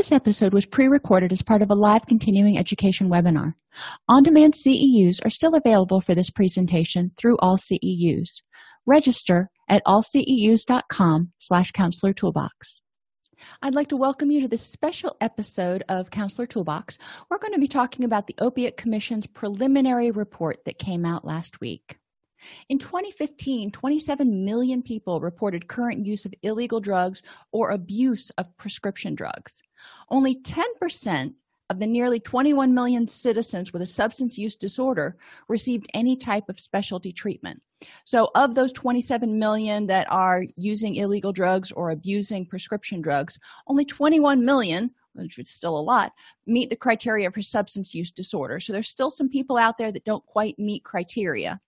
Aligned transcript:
This 0.00 0.12
episode 0.12 0.54
was 0.54 0.64
pre 0.64 0.88
recorded 0.88 1.30
as 1.30 1.42
part 1.42 1.60
of 1.60 1.70
a 1.70 1.74
live 1.74 2.06
continuing 2.06 2.56
education 2.56 3.10
webinar. 3.10 3.52
On 4.08 4.22
demand 4.22 4.54
CEUs 4.54 5.22
are 5.26 5.28
still 5.28 5.54
available 5.54 6.00
for 6.00 6.14
this 6.14 6.30
presentation 6.30 7.10
through 7.18 7.36
all 7.40 7.58
CEUs. 7.58 8.40
Register 8.86 9.50
at 9.68 9.82
allceus.com 9.84 11.32
slash 11.36 11.72
counselor 11.72 12.14
toolbox. 12.14 12.80
I'd 13.60 13.74
like 13.74 13.88
to 13.88 13.96
welcome 13.98 14.30
you 14.30 14.40
to 14.40 14.48
this 14.48 14.62
special 14.62 15.18
episode 15.20 15.84
of 15.90 16.10
Counselor 16.10 16.46
Toolbox. 16.46 16.96
We're 17.28 17.36
going 17.36 17.52
to 17.52 17.60
be 17.60 17.68
talking 17.68 18.06
about 18.06 18.26
the 18.26 18.36
Opiate 18.38 18.78
Commission's 18.78 19.26
preliminary 19.26 20.12
report 20.12 20.64
that 20.64 20.78
came 20.78 21.04
out 21.04 21.26
last 21.26 21.60
week. 21.60 21.99
In 22.68 22.78
2015, 22.78 23.70
27 23.70 24.44
million 24.44 24.82
people 24.82 25.20
reported 25.20 25.68
current 25.68 26.06
use 26.06 26.24
of 26.24 26.34
illegal 26.42 26.80
drugs 26.80 27.22
or 27.52 27.70
abuse 27.70 28.30
of 28.30 28.56
prescription 28.56 29.14
drugs. 29.14 29.62
Only 30.08 30.36
10% 30.36 31.34
of 31.70 31.78
the 31.78 31.86
nearly 31.86 32.18
21 32.18 32.74
million 32.74 33.06
citizens 33.06 33.72
with 33.72 33.80
a 33.80 33.86
substance 33.86 34.36
use 34.36 34.56
disorder 34.56 35.16
received 35.48 35.86
any 35.94 36.16
type 36.16 36.48
of 36.48 36.58
specialty 36.58 37.12
treatment. 37.12 37.62
So, 38.04 38.30
of 38.34 38.54
those 38.54 38.72
27 38.72 39.38
million 39.38 39.86
that 39.86 40.06
are 40.10 40.44
using 40.56 40.96
illegal 40.96 41.32
drugs 41.32 41.72
or 41.72 41.90
abusing 41.90 42.44
prescription 42.44 43.00
drugs, 43.00 43.38
only 43.68 43.84
21 43.84 44.44
million, 44.44 44.90
which 45.14 45.38
is 45.38 45.48
still 45.48 45.78
a 45.78 45.80
lot, 45.80 46.12
meet 46.46 46.70
the 46.70 46.76
criteria 46.76 47.30
for 47.30 47.40
substance 47.40 47.94
use 47.94 48.10
disorder. 48.10 48.60
So, 48.60 48.72
there's 48.72 48.90
still 48.90 49.08
some 49.08 49.30
people 49.30 49.56
out 49.56 49.78
there 49.78 49.92
that 49.92 50.04
don't 50.04 50.26
quite 50.26 50.58
meet 50.58 50.84
criteria. 50.84 51.60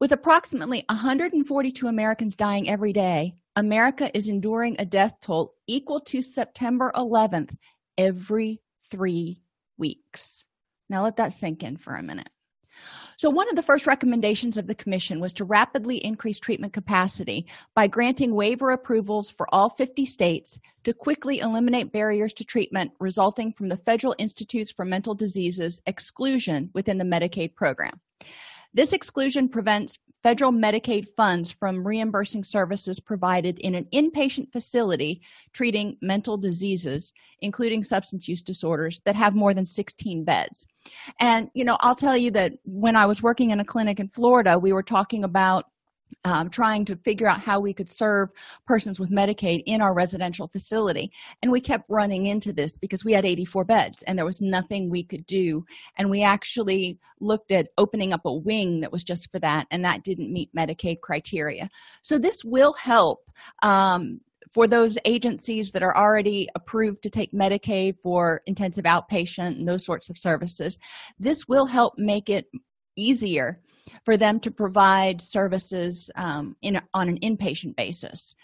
With 0.00 0.12
approximately 0.12 0.84
142 0.88 1.86
Americans 1.86 2.36
dying 2.36 2.68
every 2.68 2.92
day, 2.92 3.34
America 3.54 4.10
is 4.16 4.28
enduring 4.28 4.76
a 4.78 4.86
death 4.86 5.14
toll 5.20 5.54
equal 5.66 6.00
to 6.00 6.22
September 6.22 6.90
11th 6.94 7.54
every 7.98 8.62
three 8.90 9.42
weeks. 9.76 10.44
Now, 10.88 11.04
let 11.04 11.16
that 11.16 11.32
sink 11.32 11.62
in 11.62 11.76
for 11.76 11.94
a 11.94 12.02
minute. 12.02 12.30
So, 13.18 13.28
one 13.28 13.50
of 13.50 13.56
the 13.56 13.62
first 13.62 13.86
recommendations 13.86 14.56
of 14.56 14.66
the 14.66 14.74
Commission 14.74 15.20
was 15.20 15.34
to 15.34 15.44
rapidly 15.44 16.02
increase 16.02 16.38
treatment 16.38 16.72
capacity 16.72 17.46
by 17.74 17.86
granting 17.86 18.34
waiver 18.34 18.70
approvals 18.70 19.30
for 19.30 19.46
all 19.54 19.68
50 19.68 20.06
states 20.06 20.58
to 20.84 20.94
quickly 20.94 21.40
eliminate 21.40 21.92
barriers 21.92 22.32
to 22.34 22.44
treatment 22.44 22.92
resulting 22.98 23.52
from 23.52 23.68
the 23.68 23.76
Federal 23.76 24.14
Institutes 24.18 24.72
for 24.72 24.86
Mental 24.86 25.14
Diseases 25.14 25.82
exclusion 25.84 26.70
within 26.72 26.96
the 26.96 27.04
Medicaid 27.04 27.54
program. 27.54 28.00
This 28.72 28.92
exclusion 28.92 29.48
prevents 29.48 29.98
federal 30.22 30.52
Medicaid 30.52 31.08
funds 31.16 31.50
from 31.50 31.86
reimbursing 31.86 32.44
services 32.44 33.00
provided 33.00 33.58
in 33.58 33.74
an 33.74 33.86
inpatient 33.92 34.52
facility 34.52 35.22
treating 35.52 35.96
mental 36.02 36.36
diseases, 36.36 37.12
including 37.40 37.82
substance 37.82 38.28
use 38.28 38.42
disorders, 38.42 39.00
that 39.06 39.16
have 39.16 39.34
more 39.34 39.54
than 39.54 39.64
16 39.64 40.24
beds. 40.24 40.66
And, 41.18 41.48
you 41.54 41.64
know, 41.64 41.78
I'll 41.80 41.94
tell 41.94 42.16
you 42.16 42.30
that 42.32 42.52
when 42.64 42.96
I 42.96 43.06
was 43.06 43.22
working 43.22 43.50
in 43.50 43.60
a 43.60 43.64
clinic 43.64 43.98
in 43.98 44.08
Florida, 44.08 44.58
we 44.58 44.72
were 44.72 44.82
talking 44.82 45.24
about 45.24 45.64
um, 46.24 46.50
trying 46.50 46.84
to 46.86 46.96
figure 46.96 47.26
out 47.26 47.40
how 47.40 47.60
we 47.60 47.72
could 47.72 47.88
serve 47.88 48.30
persons 48.66 49.00
with 49.00 49.10
Medicaid 49.10 49.62
in 49.66 49.80
our 49.80 49.94
residential 49.94 50.48
facility. 50.48 51.10
And 51.42 51.50
we 51.50 51.60
kept 51.60 51.88
running 51.88 52.26
into 52.26 52.52
this 52.52 52.72
because 52.74 53.04
we 53.04 53.12
had 53.12 53.24
84 53.24 53.64
beds 53.64 54.02
and 54.02 54.18
there 54.18 54.26
was 54.26 54.40
nothing 54.40 54.90
we 54.90 55.02
could 55.02 55.26
do. 55.26 55.64
And 55.96 56.10
we 56.10 56.22
actually 56.22 56.98
looked 57.20 57.52
at 57.52 57.68
opening 57.78 58.12
up 58.12 58.22
a 58.24 58.34
wing 58.34 58.80
that 58.80 58.92
was 58.92 59.04
just 59.04 59.30
for 59.30 59.38
that, 59.40 59.66
and 59.70 59.84
that 59.84 60.04
didn't 60.04 60.32
meet 60.32 60.54
Medicaid 60.54 61.00
criteria. 61.00 61.70
So 62.02 62.18
this 62.18 62.44
will 62.44 62.72
help. 62.72 63.30
Um, 63.62 64.20
for 64.52 64.66
those 64.66 64.98
agencies 65.04 65.70
that 65.70 65.82
are 65.82 65.96
already 65.96 66.48
approved 66.56 67.02
to 67.04 67.10
take 67.10 67.32
Medicaid 67.32 67.96
for 68.02 68.42
intensive 68.46 68.84
outpatient 68.84 69.58
and 69.58 69.68
those 69.68 69.84
sorts 69.84 70.10
of 70.10 70.18
services, 70.18 70.76
this 71.20 71.46
will 71.46 71.66
help 71.66 71.94
make 71.96 72.28
it 72.28 72.46
easier 73.00 73.60
for 74.04 74.16
them 74.16 74.40
to 74.40 74.50
provide 74.50 75.20
services 75.20 76.10
um, 76.14 76.56
in, 76.62 76.80
on 76.94 77.08
an 77.08 77.18
inpatient 77.20 77.76
basis. 77.76 78.34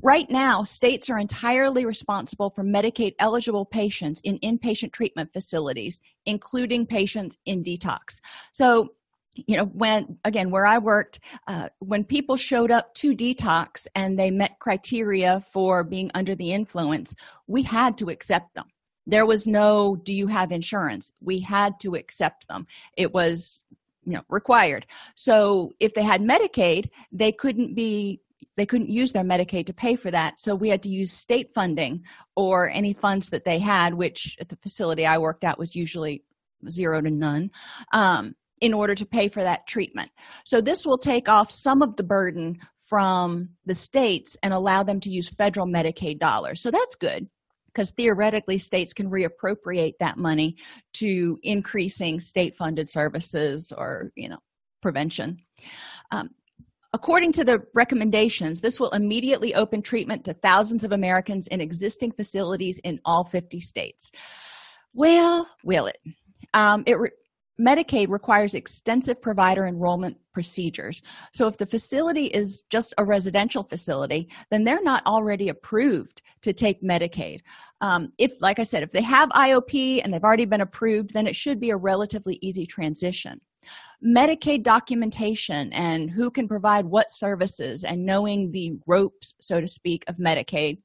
Right 0.00 0.30
now, 0.30 0.62
states 0.62 1.10
are 1.10 1.18
entirely 1.18 1.84
responsible 1.84 2.50
for 2.50 2.62
Medicaid 2.62 3.14
eligible 3.18 3.64
patients 3.64 4.20
in 4.22 4.38
inpatient 4.38 4.92
treatment 4.92 5.32
facilities, 5.32 6.00
including 6.24 6.86
patients 6.86 7.36
in 7.44 7.64
detox. 7.64 8.20
So, 8.52 8.90
you 9.34 9.56
know, 9.56 9.64
when 9.64 10.18
again, 10.24 10.50
where 10.50 10.66
I 10.66 10.78
worked, 10.78 11.18
uh, 11.48 11.68
when 11.80 12.04
people 12.04 12.36
showed 12.36 12.70
up 12.70 12.94
to 12.96 13.14
detox 13.14 13.88
and 13.94 14.16
they 14.16 14.30
met 14.30 14.60
criteria 14.60 15.40
for 15.40 15.82
being 15.82 16.12
under 16.14 16.36
the 16.36 16.52
influence, 16.52 17.14
we 17.48 17.62
had 17.62 17.98
to 17.98 18.08
accept 18.08 18.54
them. 18.54 18.66
There 19.06 19.26
was 19.26 19.46
no, 19.46 19.96
do 19.96 20.12
you 20.12 20.26
have 20.26 20.52
insurance? 20.52 21.10
We 21.20 21.40
had 21.40 21.80
to 21.80 21.94
accept 21.94 22.46
them. 22.46 22.66
It 22.96 23.12
was 23.12 23.62
you 24.08 24.14
know 24.14 24.22
required. 24.30 24.86
So 25.14 25.72
if 25.80 25.92
they 25.94 26.02
had 26.02 26.22
medicaid 26.22 26.88
they 27.12 27.30
couldn't 27.30 27.74
be 27.74 28.20
they 28.56 28.66
couldn't 28.66 28.88
use 28.88 29.12
their 29.12 29.22
medicaid 29.22 29.66
to 29.66 29.72
pay 29.72 29.94
for 29.94 30.10
that. 30.10 30.40
So 30.40 30.54
we 30.54 30.68
had 30.68 30.82
to 30.82 30.88
use 30.88 31.12
state 31.12 31.50
funding 31.54 32.02
or 32.34 32.68
any 32.70 32.94
funds 32.94 33.28
that 33.28 33.44
they 33.44 33.58
had 33.58 33.94
which 33.94 34.36
at 34.40 34.48
the 34.48 34.56
facility 34.56 35.04
i 35.04 35.18
worked 35.18 35.44
at 35.44 35.58
was 35.58 35.76
usually 35.76 36.24
zero 36.70 37.00
to 37.00 37.10
none 37.10 37.50
um, 37.92 38.34
in 38.60 38.74
order 38.74 38.94
to 38.94 39.06
pay 39.06 39.28
for 39.28 39.42
that 39.42 39.66
treatment. 39.66 40.10
So 40.44 40.60
this 40.60 40.86
will 40.86 40.98
take 40.98 41.28
off 41.28 41.50
some 41.50 41.82
of 41.82 41.96
the 41.96 42.02
burden 42.02 42.58
from 42.88 43.50
the 43.66 43.74
states 43.74 44.36
and 44.42 44.52
allow 44.54 44.82
them 44.82 44.98
to 45.00 45.10
use 45.10 45.28
federal 45.28 45.66
medicaid 45.66 46.18
dollars. 46.18 46.60
So 46.60 46.70
that's 46.70 46.96
good 46.96 47.28
because 47.78 47.92
theoretically 47.92 48.58
states 48.58 48.92
can 48.92 49.08
reappropriate 49.08 49.92
that 50.00 50.16
money 50.16 50.56
to 50.92 51.38
increasing 51.44 52.18
state 52.18 52.56
funded 52.56 52.88
services 52.88 53.72
or 53.76 54.10
you 54.16 54.28
know 54.28 54.38
prevention. 54.82 55.38
Um, 56.10 56.30
according 56.92 57.30
to 57.30 57.44
the 57.44 57.62
recommendations 57.74 58.60
this 58.60 58.80
will 58.80 58.90
immediately 58.90 59.54
open 59.54 59.80
treatment 59.80 60.24
to 60.24 60.32
thousands 60.32 60.82
of 60.82 60.90
americans 60.90 61.46
in 61.48 61.60
existing 61.60 62.10
facilities 62.10 62.80
in 62.82 62.98
all 63.04 63.22
50 63.22 63.60
states. 63.60 64.10
Well 64.92 65.46
will 65.62 65.86
it? 65.86 65.98
Um, 66.54 66.82
it 66.84 66.98
re- 66.98 67.10
Medicaid 67.60 68.08
requires 68.08 68.54
extensive 68.54 69.20
provider 69.20 69.66
enrollment 69.66 70.16
procedures. 70.32 71.02
So, 71.32 71.48
if 71.48 71.56
the 71.56 71.66
facility 71.66 72.26
is 72.26 72.62
just 72.70 72.94
a 72.98 73.04
residential 73.04 73.64
facility, 73.64 74.28
then 74.50 74.64
they're 74.64 74.82
not 74.82 75.04
already 75.06 75.48
approved 75.48 76.22
to 76.42 76.52
take 76.52 76.82
Medicaid. 76.82 77.40
Um, 77.80 78.12
if, 78.18 78.32
like 78.40 78.58
I 78.58 78.64
said, 78.64 78.82
if 78.82 78.90
they 78.92 79.02
have 79.02 79.28
IOP 79.30 80.00
and 80.02 80.12
they've 80.12 80.22
already 80.22 80.44
been 80.44 80.60
approved, 80.60 81.12
then 81.12 81.26
it 81.26 81.36
should 81.36 81.60
be 81.60 81.70
a 81.70 81.76
relatively 81.76 82.38
easy 82.42 82.66
transition. 82.66 83.40
Medicaid 84.04 84.62
documentation 84.62 85.72
and 85.72 86.10
who 86.10 86.30
can 86.30 86.46
provide 86.46 86.86
what 86.86 87.10
services 87.10 87.84
and 87.84 88.06
knowing 88.06 88.52
the 88.52 88.74
ropes, 88.86 89.34
so 89.40 89.60
to 89.60 89.68
speak, 89.68 90.04
of 90.06 90.16
Medicaid. 90.16 90.78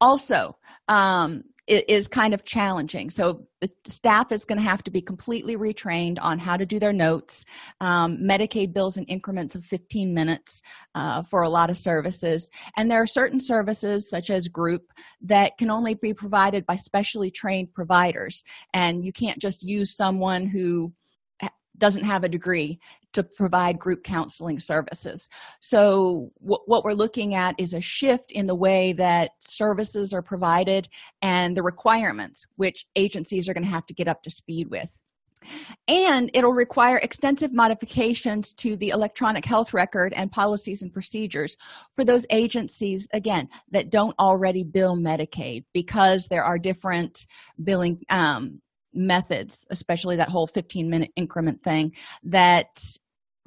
Also, 0.00 0.56
um, 0.88 1.44
is 1.66 2.06
kind 2.06 2.32
of 2.32 2.44
challenging. 2.44 3.10
So 3.10 3.46
the 3.60 3.70
staff 3.88 4.30
is 4.30 4.44
going 4.44 4.58
to 4.58 4.64
have 4.64 4.84
to 4.84 4.90
be 4.90 5.00
completely 5.00 5.56
retrained 5.56 6.18
on 6.20 6.38
how 6.38 6.56
to 6.56 6.64
do 6.64 6.78
their 6.78 6.92
notes. 6.92 7.44
Um, 7.80 8.18
Medicaid 8.18 8.72
bills 8.72 8.96
in 8.96 9.04
increments 9.04 9.54
of 9.54 9.64
15 9.64 10.14
minutes 10.14 10.62
uh, 10.94 11.22
for 11.24 11.42
a 11.42 11.48
lot 11.48 11.70
of 11.70 11.76
services. 11.76 12.50
And 12.76 12.90
there 12.90 13.02
are 13.02 13.06
certain 13.06 13.40
services, 13.40 14.08
such 14.08 14.30
as 14.30 14.46
group, 14.46 14.92
that 15.22 15.58
can 15.58 15.70
only 15.70 15.94
be 15.94 16.14
provided 16.14 16.64
by 16.66 16.76
specially 16.76 17.30
trained 17.30 17.74
providers. 17.74 18.44
And 18.72 19.04
you 19.04 19.12
can't 19.12 19.40
just 19.40 19.62
use 19.62 19.96
someone 19.96 20.46
who 20.46 20.92
doesn't 21.78 22.04
have 22.04 22.24
a 22.24 22.28
degree 22.28 22.78
to 23.16 23.24
provide 23.24 23.78
group 23.78 24.04
counseling 24.04 24.58
services. 24.58 25.28
So, 25.60 26.30
what 26.38 26.84
we're 26.84 26.92
looking 26.92 27.34
at 27.34 27.54
is 27.58 27.74
a 27.74 27.80
shift 27.80 28.30
in 28.32 28.46
the 28.46 28.54
way 28.54 28.92
that 28.94 29.32
services 29.40 30.12
are 30.14 30.22
provided 30.22 30.88
and 31.22 31.56
the 31.56 31.62
requirements 31.62 32.46
which 32.56 32.86
agencies 32.94 33.48
are 33.48 33.54
going 33.54 33.64
to 33.64 33.70
have 33.70 33.86
to 33.86 33.94
get 33.94 34.08
up 34.08 34.22
to 34.22 34.30
speed 34.30 34.68
with. 34.70 34.88
And 35.88 36.30
it'll 36.34 36.52
require 36.52 36.98
extensive 36.98 37.52
modifications 37.52 38.52
to 38.54 38.76
the 38.76 38.90
electronic 38.90 39.44
health 39.44 39.72
record 39.72 40.12
and 40.14 40.30
policies 40.30 40.82
and 40.82 40.92
procedures 40.92 41.56
for 41.94 42.04
those 42.04 42.26
agencies, 42.30 43.08
again, 43.12 43.48
that 43.70 43.90
don't 43.90 44.18
already 44.18 44.64
bill 44.64 44.96
Medicaid 44.96 45.64
because 45.72 46.28
there 46.28 46.44
are 46.44 46.58
different 46.58 47.26
billing 47.62 48.02
um, 48.08 48.60
methods, 48.96 49.64
especially 49.70 50.16
that 50.16 50.30
whole 50.30 50.46
15 50.46 50.88
minute 50.88 51.10
increment 51.16 51.62
thing, 51.62 51.92
that 52.24 52.82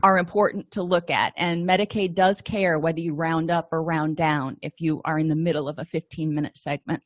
are 0.04 0.18
important 0.18 0.72
to 0.72 0.84
look 0.84 1.10
at. 1.10 1.34
And 1.36 1.68
Medicaid 1.68 2.16
does 2.16 2.42
care 2.42 2.80
whether 2.80 3.00
you 3.00 3.14
round 3.14 3.52
up 3.52 3.70
or 3.72 3.84
round 3.84 4.16
down 4.18 4.58
if 4.62 4.74
you 4.80 5.02
are 5.06 5.20
in 5.20 5.28
the 5.28 5.36
middle 5.36 5.68
of 5.68 5.80
a 5.80 5.86
15 5.86 6.34
minute 6.34 6.58
segment. 6.58 7.04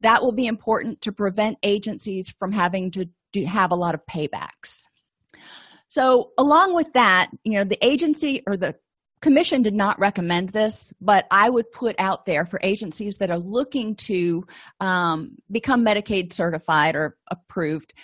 That 0.00 0.22
will 0.22 0.32
be 0.32 0.46
important 0.46 1.02
to 1.02 1.12
prevent 1.12 1.58
agencies 1.62 2.30
from 2.38 2.52
having 2.52 2.90
to 2.92 3.08
do, 3.32 3.44
have 3.44 3.70
a 3.70 3.76
lot 3.76 3.94
of 3.94 4.06
paybacks. 4.06 4.82
So, 5.88 6.30
along 6.38 6.74
with 6.74 6.92
that, 6.94 7.30
you 7.44 7.58
know, 7.58 7.64
the 7.64 7.84
agency 7.84 8.42
or 8.46 8.56
the 8.56 8.74
commission 9.20 9.62
did 9.62 9.74
not 9.74 10.00
recommend 10.00 10.48
this 10.48 10.92
but 11.00 11.26
i 11.30 11.48
would 11.48 11.70
put 11.70 11.94
out 11.98 12.26
there 12.26 12.44
for 12.44 12.58
agencies 12.62 13.18
that 13.18 13.30
are 13.30 13.38
looking 13.38 13.94
to 13.94 14.44
um, 14.80 15.36
become 15.48 15.84
medicaid 15.84 16.32
certified 16.32 16.96
or 16.96 17.16
approved 17.30 17.94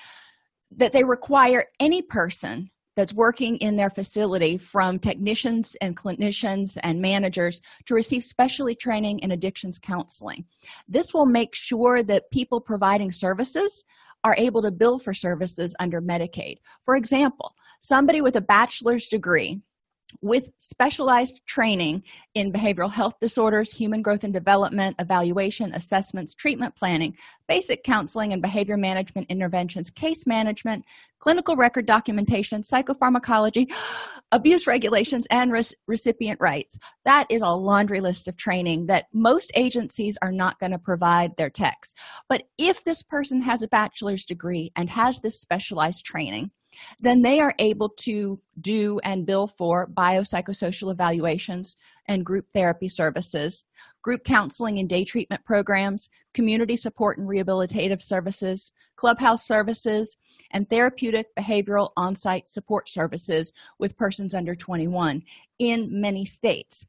that 0.70 0.92
they 0.92 1.02
require 1.02 1.64
any 1.80 2.02
person 2.02 2.70
that's 2.98 3.14
working 3.14 3.56
in 3.58 3.76
their 3.76 3.90
facility 3.90 4.58
from 4.58 4.98
technicians 4.98 5.76
and 5.80 5.96
clinicians 5.96 6.76
and 6.82 7.00
managers 7.00 7.60
to 7.86 7.94
receive 7.94 8.24
specially 8.24 8.74
training 8.74 9.20
in 9.20 9.30
addictions 9.30 9.78
counseling. 9.78 10.44
This 10.88 11.14
will 11.14 11.24
make 11.24 11.54
sure 11.54 12.02
that 12.02 12.28
people 12.32 12.60
providing 12.60 13.12
services 13.12 13.84
are 14.24 14.34
able 14.36 14.62
to 14.62 14.72
bill 14.72 14.98
for 14.98 15.14
services 15.14 15.76
under 15.78 16.02
medicaid. 16.02 16.56
For 16.82 16.96
example 16.96 17.54
somebody 17.80 18.20
with 18.20 18.34
a 18.34 18.40
bachelor's 18.40 19.06
degree 19.06 19.60
with 20.20 20.50
specialized 20.58 21.40
training 21.46 22.02
in 22.34 22.52
behavioral 22.52 22.90
health 22.90 23.14
disorders, 23.20 23.72
human 23.72 24.02
growth 24.02 24.25
and 24.25 24.32
development, 24.32 24.96
evaluation, 24.99 25.72
assessments, 25.75 26.34
treatment 26.34 26.75
planning, 26.76 27.16
basic 27.46 27.84
counseling 27.84 28.32
and 28.32 28.43
behavior 28.43 28.76
management 28.76 29.26
interventions, 29.31 29.90
case 29.90 30.26
management, 30.26 30.84
clinical 31.19 31.56
record 31.56 31.87
documentation, 31.87 32.62
psychopharmacology, 32.62 33.72
abuse 34.32 34.66
regulations, 34.66 35.26
and 35.31 35.52
re- 35.52 35.62
recipient 35.87 36.38
rights. 36.40 36.78
That 37.04 37.26
is 37.31 37.43
a 37.43 37.49
laundry 37.49 38.00
list 38.00 38.28
of 38.28 38.37
training 38.37 38.87
that 38.87 39.06
most 39.12 39.50
agencies 39.54 40.19
are 40.20 40.32
not 40.32 40.58
going 40.58 40.72
to 40.72 40.78
provide 40.78 41.37
their 41.37 41.50
techs. 41.50 41.94
But 42.28 42.44
if 42.58 42.84
this 42.84 43.02
person 43.02 43.40
has 43.43 43.62
a 43.62 43.69
bachelor's 43.69 44.25
degree 44.25 44.72
and 44.76 44.90
has 44.90 45.20
this 45.20 45.40
specialized 45.40 46.04
training, 46.04 46.50
then 47.00 47.22
they 47.22 47.40
are 47.40 47.54
able 47.58 47.88
to 47.88 48.40
do 48.60 49.00
and 49.04 49.26
bill 49.26 49.46
for 49.46 49.88
biopsychosocial 49.88 50.90
evaluations 50.90 51.76
and 52.06 52.24
group 52.24 52.46
therapy 52.52 52.88
services, 52.88 53.64
group 54.02 54.24
counseling 54.24 54.78
and 54.78 54.88
day 54.88 55.04
treatment 55.04 55.44
programs, 55.44 56.08
community 56.34 56.76
support 56.76 57.18
and 57.18 57.28
rehabilitative 57.28 58.02
services, 58.02 58.72
clubhouse 58.96 59.46
services, 59.46 60.16
and 60.50 60.68
therapeutic 60.68 61.26
behavioral 61.38 61.90
on 61.96 62.14
site 62.14 62.48
support 62.48 62.88
services 62.88 63.52
with 63.78 63.96
persons 63.96 64.34
under 64.34 64.54
21 64.54 65.22
in 65.58 66.00
many 66.00 66.24
states. 66.24 66.86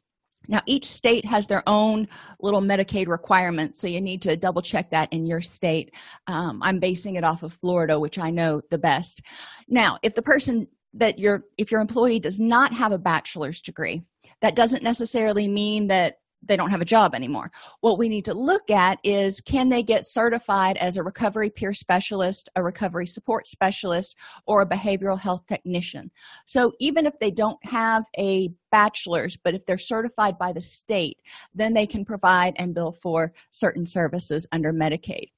Now, 0.48 0.62
each 0.66 0.86
state 0.86 1.26
has 1.26 1.48
their 1.48 1.64
own 1.68 2.08
little 2.40 2.62
Medicaid 2.62 3.08
requirements, 3.08 3.80
so 3.80 3.88
you 3.88 4.02
need 4.02 4.22
to 4.24 4.38
double 4.38 4.62
check 4.62 4.92
that 4.92 5.12
in 5.12 5.26
your 5.26 5.42
state. 5.42 5.94
Um, 6.28 6.60
I'm 6.64 6.80
basing 6.80 7.16
it 7.16 7.24
off 7.24 7.44
of 7.44 7.54
Florida, 7.54 8.00
which 8.00 8.18
I 8.18 8.32
know 8.32 8.62
the 8.70 8.78
best. 8.78 9.22
Now, 9.68 10.00
if 10.02 10.16
the 10.16 10.22
person 10.22 10.68
that 10.94 11.20
your 11.20 11.44
if 11.58 11.72
your 11.72 11.82
employee 11.82 12.20
does 12.20 12.40
not 12.40 12.74
have 12.74 12.92
a 12.92 12.98
bachelor's 12.98 13.62
degree, 13.62 14.04
that 14.42 14.56
doesn't 14.56 14.84
necessarily 14.84 15.48
mean 15.48 15.88
that 15.88 16.16
they 16.42 16.56
don't 16.56 16.70
have 16.70 16.82
a 16.82 16.86
job 16.86 17.14
anymore. 17.14 17.52
What 17.82 17.98
we 17.98 18.10
need 18.10 18.26
to 18.26 18.34
look 18.34 18.70
at 18.70 19.00
is 19.04 19.42
can 19.42 19.70
they 19.70 19.84
get 19.84 20.06
certified 20.06 20.78
as 20.78 20.98
a 20.98 21.04
recovery 21.04 21.50
peer 21.50 21.74
specialist, 21.74 22.50
a 22.56 22.64
recovery 22.64 23.08
support 23.08 23.48
specialist, 23.48 24.16
or 24.46 24.62
a 24.62 24.68
behavioral 24.68 25.20
health 25.20 25.46
technician. 25.48 26.12
So 26.46 26.74
even 26.80 27.06
if 27.06 27.14
they 27.20 27.32
don't 27.32 27.64
have 27.66 28.06
a 28.18 28.50
bachelor's, 28.72 29.38
but 29.38 29.54
if 29.54 29.66
they're 29.66 29.78
certified 29.78 30.38
by 30.38 30.54
the 30.54 30.62
state, 30.62 31.18
then 31.54 31.74
they 31.74 31.86
can 31.86 32.06
provide 32.06 32.54
and 32.58 32.74
bill 32.74 32.92
for 32.92 33.34
certain 33.52 33.86
services 33.86 34.48
under 34.52 34.72
Medicaid. 34.72 35.32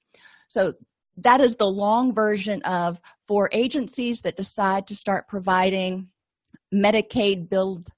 So 0.47 0.73
that 1.17 1.41
is 1.41 1.55
the 1.55 1.67
long 1.67 2.13
version 2.13 2.61
of 2.63 2.99
for 3.27 3.49
agencies 3.51 4.21
that 4.21 4.37
decide 4.37 4.87
to 4.87 4.95
start 4.95 5.27
providing 5.27 6.09
Medicaid 6.73 7.49
billed 7.49 7.89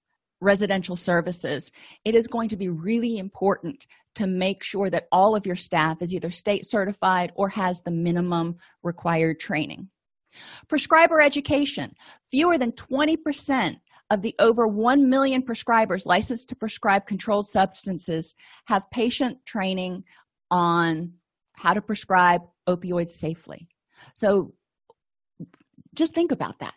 residential 0.44 0.96
services, 0.96 1.72
it 2.06 2.16
is 2.16 2.28
going 2.28 2.50
to 2.50 2.58
be 2.58 2.70
really 2.70 3.18
important 3.18 3.88
to 4.16 4.28
make 4.28 4.64
sure 4.64 4.90
that 4.90 5.08
all 5.12 5.36
of 5.36 5.46
your 5.46 5.56
staff 5.56 6.02
is 6.02 6.14
either 6.14 6.30
state 6.30 6.70
certified 6.70 7.32
or 7.36 7.50
has 7.50 7.82
the 7.82 7.92
minimum 7.92 8.58
required 8.84 9.40
training. 9.40 9.90
Prescriber 10.68 11.22
education 11.22 11.96
fewer 12.30 12.58
than 12.58 12.72
20% 12.72 13.78
of 14.10 14.22
the 14.22 14.36
over 14.40 14.68
1 14.68 15.10
million 15.10 15.42
prescribers 15.42 16.06
licensed 16.06 16.50
to 16.50 16.56
prescribe 16.56 17.08
controlled 17.08 17.48
substances 17.48 18.36
have 18.66 18.90
patient 18.92 19.40
training 19.46 20.04
on 20.52 21.14
how 21.56 21.74
to 21.74 21.82
prescribe 21.82 22.42
opioids 22.68 23.12
safely. 23.12 23.68
So 24.16 24.54
just 25.96 26.14
think 26.14 26.32
about 26.32 26.60
that 26.60 26.74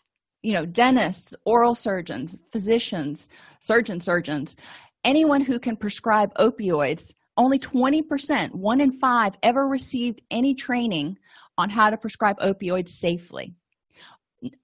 you 0.47 0.53
know 0.53 0.65
dentists 0.65 1.35
oral 1.45 1.75
surgeons 1.75 2.39
physicians 2.53 3.29
surgeon 3.61 3.99
surgeons 4.01 4.57
anyone 5.05 5.41
who 5.41 5.59
can 5.59 5.77
prescribe 5.77 6.33
opioids 6.35 7.13
only 7.37 7.59
20% 7.59 8.55
one 8.55 8.81
in 8.81 8.93
five 8.93 9.35
ever 9.43 9.69
received 9.69 10.23
any 10.31 10.55
training 10.55 11.19
on 11.59 11.71
how 11.71 11.91
to 11.91 11.97
prescribe 11.97 12.39
opioids 12.39 12.89
safely. 12.89 13.55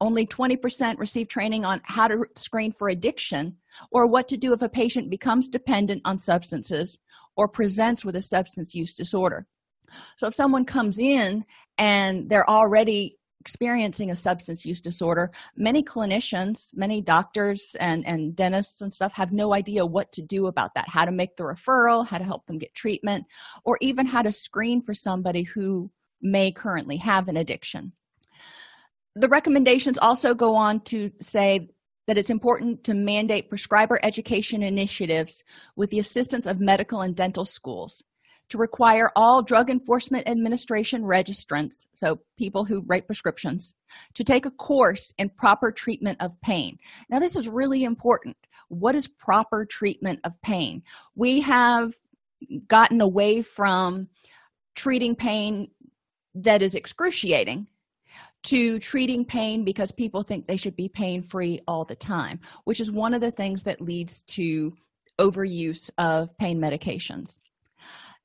Only 0.01 0.27
20% 0.27 0.99
receive 0.99 1.29
training 1.29 1.65
on 1.65 1.81
how 1.85 2.09
to 2.09 2.25
screen 2.37 2.73
for 2.73 2.89
addiction 2.89 3.57
or 3.91 4.07
what 4.07 4.29
to 4.29 4.37
do 4.37 4.53
if 4.53 4.63
a 4.63 4.69
patient 4.69 5.11
becomes 5.11 5.49
dependent 5.49 6.03
on 6.05 6.19
substances 6.19 6.99
or 7.37 7.49
presents 7.49 8.05
with 8.05 8.17
a 8.17 8.23
substance 8.23 8.75
use 8.75 8.95
disorder. 8.95 9.47
So 10.19 10.27
if 10.27 10.35
someone 10.35 10.65
comes 10.65 10.99
in 10.99 11.45
and 11.79 12.29
they're 12.29 12.49
already 12.49 13.19
experiencing 13.43 14.13
a 14.13 14.17
substance 14.17 14.65
use 14.65 14.81
disorder 14.81 15.33
many 15.57 15.83
clinicians 15.83 16.69
many 16.75 17.01
doctors 17.01 17.75
and 17.81 18.07
and 18.07 18.37
dentists 18.37 18.81
and 18.83 18.93
stuff 18.93 19.13
have 19.13 19.33
no 19.33 19.53
idea 19.53 19.85
what 19.85 20.13
to 20.13 20.23
do 20.23 20.47
about 20.47 20.73
that 20.77 20.89
how 20.89 21.05
to 21.05 21.11
make 21.11 21.35
the 21.37 21.43
referral 21.43 22.07
how 22.07 22.19
to 22.19 22.25
help 22.25 22.47
them 22.47 22.59
get 22.59 22.73
treatment 22.73 23.25
or 23.65 23.77
even 23.81 24.07
how 24.07 24.23
to 24.23 24.31
screen 24.31 24.81
for 24.81 24.95
somebody 24.95 25.43
who 25.43 25.91
may 26.23 26.53
currently 26.53 26.97
have 26.99 27.29
an 27.29 27.37
addiction. 27.37 27.93
The 29.15 29.29
recommendations 29.29 29.99
also 29.99 30.35
go 30.35 30.55
on 30.55 30.81
to 30.85 31.11
say 31.21 31.69
that 32.07 32.17
it's 32.17 32.31
important 32.31 32.85
to 32.85 32.95
mandate 32.95 33.49
prescriber 33.51 34.01
education 34.03 34.63
initiatives 34.63 35.45
with 35.77 35.91
the 35.91 35.99
assistance 35.99 36.47
of 36.47 36.61
medical 36.61 37.03
and 37.03 37.15
dental 37.15 37.45
schools 37.45 38.03
to 38.53 38.59
require 38.59 39.11
all 39.17 39.43
drug 39.43 39.71
enforcement 39.71 40.29
administration 40.29 41.03
registrants 41.03 41.87
so 41.95 42.19
people 42.37 42.67
who 42.67 42.83
write 42.87 43.07
prescriptions 43.07 43.75
to 44.13 44.23
take 44.23 44.45
a 44.45 44.51
course 44.51 45.15
in 45.17 45.31
proper 45.31 45.73
treatment 45.73 46.19
of 46.21 46.39
pain. 46.43 46.79
Now 47.09 47.19
this 47.19 47.35
is 47.35 47.49
really 47.49 47.83
important. 47.83 48.37
What 48.69 48.95
is 48.95 49.09
proper 49.09 49.65
treatment 49.65 50.21
of 50.25 50.41
pain? 50.43 50.83
We 51.15 51.41
have 51.41 51.95
gotten 52.69 53.01
away 53.01 53.41
from 53.41 54.09
treating 54.75 55.17
pain 55.17 55.71
that 56.35 56.61
is 56.61 56.75
excruciating 56.75 57.69
to 58.43 58.79
treating 58.81 59.25
pain 59.25 59.65
because 59.65 59.93
people 59.93 60.25
think 60.25 60.47
they 60.47 60.57
should 60.59 60.77
be 60.77 60.89
pain 60.91 61.23
free 61.23 61.61
all 61.69 61.85
the 61.85 61.95
time 61.95 62.41
which 62.65 62.81
is 62.81 62.91
one 62.91 63.15
of 63.15 63.21
the 63.21 63.31
things 63.31 63.63
that 63.63 63.81
leads 63.81 64.23
to 64.23 64.75
overuse 65.21 65.91
of 65.99 66.37
pain 66.39 66.59
medications 66.59 67.37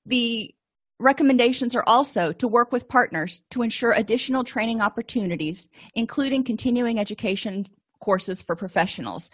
the 0.07 0.53
recommendations 0.99 1.75
are 1.75 1.83
also 1.85 2.31
to 2.33 2.47
work 2.47 2.71
with 2.71 2.87
partners 2.87 3.43
to 3.51 3.61
ensure 3.61 3.91
additional 3.91 4.43
training 4.43 4.81
opportunities, 4.81 5.67
including 5.93 6.43
continuing 6.43 6.99
education 6.99 7.67
courses 7.99 8.41
for 8.41 8.55
professionals 8.55 9.29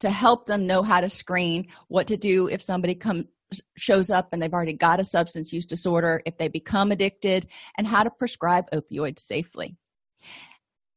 to 0.00 0.10
help 0.10 0.46
them 0.46 0.66
know 0.66 0.82
how 0.82 1.00
to 1.00 1.08
screen, 1.08 1.68
what 1.88 2.08
to 2.08 2.16
do 2.16 2.48
if 2.48 2.60
somebody 2.60 2.94
comes 2.94 3.26
shows 3.76 4.10
up 4.10 4.30
and 4.32 4.42
they've 4.42 4.52
already 4.52 4.72
got 4.72 4.98
a 4.98 5.04
substance 5.04 5.52
use 5.52 5.64
disorder, 5.64 6.20
if 6.26 6.36
they 6.36 6.48
become 6.48 6.90
addicted, 6.90 7.46
and 7.78 7.86
how 7.86 8.02
to 8.02 8.10
prescribe 8.10 8.68
opioids 8.72 9.20
safely 9.20 9.76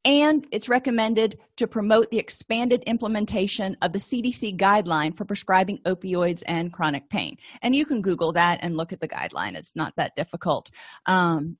and 0.06 0.48
it's 0.51 0.70
recommended 0.70 1.39
to 1.58 1.68
promote 1.68 2.10
the 2.10 2.20
expanded 2.20 2.84
implementation 2.88 3.77
of 3.82 3.91
the 3.91 4.00
CDC 4.00 4.58
guideline 4.58 5.15
for 5.15 5.25
prescribing 5.25 5.79
opioids 5.86 6.44
and 6.48 6.72
chronic 6.72 7.10
pain. 7.10 7.38
And 7.62 7.75
you 7.75 7.86
can 7.86 8.01
Google 8.01 8.34
that 8.34 8.60
and 8.62 8.77
look 8.77 8.94
at 8.94 9.01
the 9.01 9.08
guideline, 9.08 9.56
it's 9.56 9.75
not 9.75 9.94
that 9.98 10.15
difficult. 10.15 10.72
Um, 11.06 11.58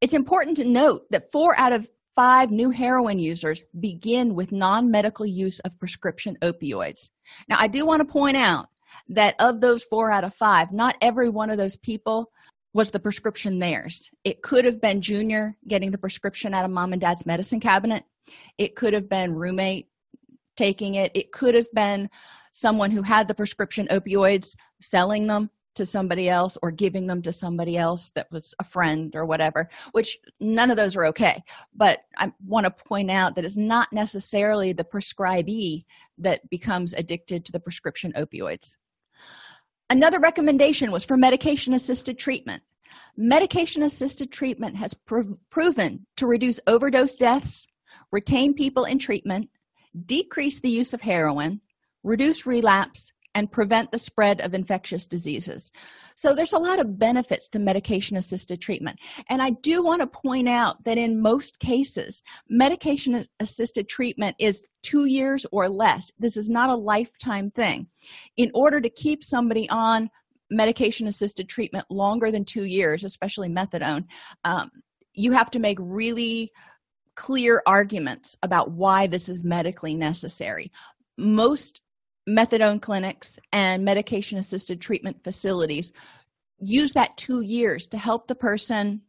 it's 0.00 0.14
important 0.14 0.56
to 0.58 0.64
note 0.64 1.02
that 1.10 1.30
four 1.30 1.58
out 1.58 1.72
of 1.72 1.88
five 2.16 2.50
new 2.50 2.70
heroin 2.70 3.18
users 3.18 3.64
begin 3.78 4.34
with 4.34 4.52
non 4.52 4.90
medical 4.90 5.26
use 5.26 5.60
of 5.60 5.78
prescription 5.78 6.36
opioids. 6.42 7.10
Now, 7.48 7.56
I 7.58 7.68
do 7.68 7.84
want 7.84 8.00
to 8.00 8.12
point 8.12 8.36
out 8.36 8.68
that 9.08 9.34
of 9.38 9.60
those 9.60 9.84
four 9.84 10.10
out 10.10 10.24
of 10.24 10.34
five, 10.34 10.72
not 10.72 10.96
every 11.00 11.28
one 11.28 11.50
of 11.50 11.58
those 11.58 11.76
people 11.76 12.30
was 12.72 12.90
the 12.90 13.00
prescription 13.00 13.58
theirs 13.58 14.10
it 14.24 14.42
could 14.42 14.64
have 14.64 14.80
been 14.80 15.00
junior 15.00 15.56
getting 15.66 15.90
the 15.90 15.98
prescription 15.98 16.54
out 16.54 16.64
of 16.64 16.70
mom 16.70 16.92
and 16.92 17.00
dad's 17.00 17.26
medicine 17.26 17.60
cabinet 17.60 18.04
it 18.58 18.74
could 18.74 18.92
have 18.92 19.08
been 19.08 19.32
roommate 19.34 19.88
taking 20.56 20.94
it 20.94 21.10
it 21.14 21.32
could 21.32 21.54
have 21.54 21.70
been 21.72 22.08
someone 22.52 22.90
who 22.90 23.02
had 23.02 23.28
the 23.28 23.34
prescription 23.34 23.86
opioids 23.90 24.56
selling 24.80 25.26
them 25.26 25.50
to 25.76 25.86
somebody 25.86 26.28
else 26.28 26.58
or 26.62 26.70
giving 26.70 27.06
them 27.06 27.22
to 27.22 27.32
somebody 27.32 27.76
else 27.76 28.10
that 28.10 28.30
was 28.30 28.54
a 28.58 28.64
friend 28.64 29.14
or 29.14 29.24
whatever, 29.24 29.68
which 29.92 30.18
none 30.40 30.70
of 30.70 30.76
those 30.76 30.96
are 30.96 31.06
okay. 31.06 31.42
But 31.74 32.00
I 32.16 32.32
want 32.44 32.64
to 32.64 32.70
point 32.70 33.10
out 33.10 33.34
that 33.36 33.44
it's 33.44 33.56
not 33.56 33.92
necessarily 33.92 34.72
the 34.72 34.84
prescribee 34.84 35.84
that 36.18 36.48
becomes 36.50 36.92
addicted 36.94 37.44
to 37.44 37.52
the 37.52 37.60
prescription 37.60 38.12
opioids. 38.16 38.76
Another 39.90 40.20
recommendation 40.20 40.92
was 40.92 41.04
for 41.04 41.16
medication 41.16 41.74
assisted 41.74 42.16
treatment. 42.16 42.62
Medication 43.16 43.82
assisted 43.82 44.30
treatment 44.30 44.76
has 44.76 44.94
prov- 44.94 45.36
proven 45.50 46.06
to 46.16 46.28
reduce 46.28 46.60
overdose 46.68 47.16
deaths, 47.16 47.66
retain 48.12 48.54
people 48.54 48.84
in 48.84 49.00
treatment, 49.00 49.50
decrease 50.06 50.60
the 50.60 50.70
use 50.70 50.94
of 50.94 51.00
heroin, 51.00 51.60
reduce 52.04 52.46
relapse, 52.46 53.12
and 53.34 53.50
prevent 53.50 53.92
the 53.92 53.98
spread 53.98 54.40
of 54.40 54.54
infectious 54.54 55.06
diseases. 55.06 55.70
So, 56.16 56.34
there's 56.34 56.52
a 56.52 56.58
lot 56.58 56.80
of 56.80 56.98
benefits 56.98 57.48
to 57.50 57.58
medication 57.58 58.16
assisted 58.16 58.60
treatment. 58.60 58.98
And 59.28 59.40
I 59.40 59.50
do 59.50 59.82
want 59.82 60.00
to 60.00 60.06
point 60.06 60.48
out 60.48 60.84
that 60.84 60.98
in 60.98 61.22
most 61.22 61.58
cases, 61.60 62.22
medication 62.48 63.24
assisted 63.38 63.88
treatment 63.88 64.36
is 64.38 64.64
two 64.82 65.06
years 65.06 65.46
or 65.52 65.68
less. 65.68 66.12
This 66.18 66.36
is 66.36 66.48
not 66.48 66.70
a 66.70 66.76
lifetime 66.76 67.50
thing. 67.50 67.86
In 68.36 68.50
order 68.54 68.80
to 68.80 68.90
keep 68.90 69.22
somebody 69.22 69.68
on 69.70 70.10
medication 70.50 71.06
assisted 71.06 71.48
treatment 71.48 71.86
longer 71.90 72.30
than 72.30 72.44
two 72.44 72.64
years, 72.64 73.04
especially 73.04 73.48
methadone, 73.48 74.04
um, 74.44 74.70
you 75.14 75.32
have 75.32 75.50
to 75.50 75.58
make 75.58 75.78
really 75.80 76.50
clear 77.14 77.62
arguments 77.66 78.36
about 78.42 78.70
why 78.72 79.06
this 79.06 79.28
is 79.28 79.44
medically 79.44 79.94
necessary. 79.94 80.70
Most 81.18 81.82
methadone 82.28 82.80
clinics 82.80 83.38
and 83.52 83.84
medication 83.84 84.38
assisted 84.38 84.80
treatment 84.80 85.22
facilities. 85.24 85.92
Use 86.58 86.92
that 86.92 87.16
two 87.16 87.40
years 87.40 87.86
to 87.88 87.98
help 87.98 88.28
the 88.28 88.34
person 88.34 89.02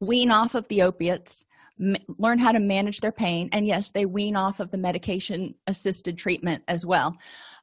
wean 0.00 0.30
off 0.30 0.54
of 0.54 0.66
the 0.68 0.82
opiates 0.82 1.44
m- 1.80 1.96
learn 2.18 2.38
how 2.38 2.52
to 2.52 2.60
manage 2.60 3.00
their 3.00 3.12
pain 3.12 3.48
and 3.52 3.66
yes 3.66 3.90
they 3.90 4.06
wean 4.06 4.36
off 4.36 4.60
of 4.60 4.70
the 4.70 4.78
medication 4.78 5.54
assisted 5.66 6.18
treatment 6.18 6.62
as 6.68 6.84
well. 6.84 7.16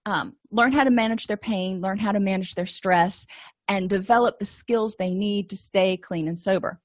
Um, 0.06 0.36
learn 0.52 0.72
how 0.72 0.84
to 0.84 0.92
manage 0.92 1.28
their 1.28 1.38
pain 1.38 1.82
learn 1.82 1.98
how 1.98 2.12
to 2.12 2.20
manage 2.20 2.56
their 2.56 2.68
stress 2.68 3.26
and 3.68 3.90
develop 3.90 4.38
the 4.38 4.46
skills 4.46 4.96
they 4.96 5.14
need 5.16 5.50
to 5.50 5.58
stay 5.58 5.98
clean 5.98 6.28
and 6.28 6.38
sober 6.38 6.80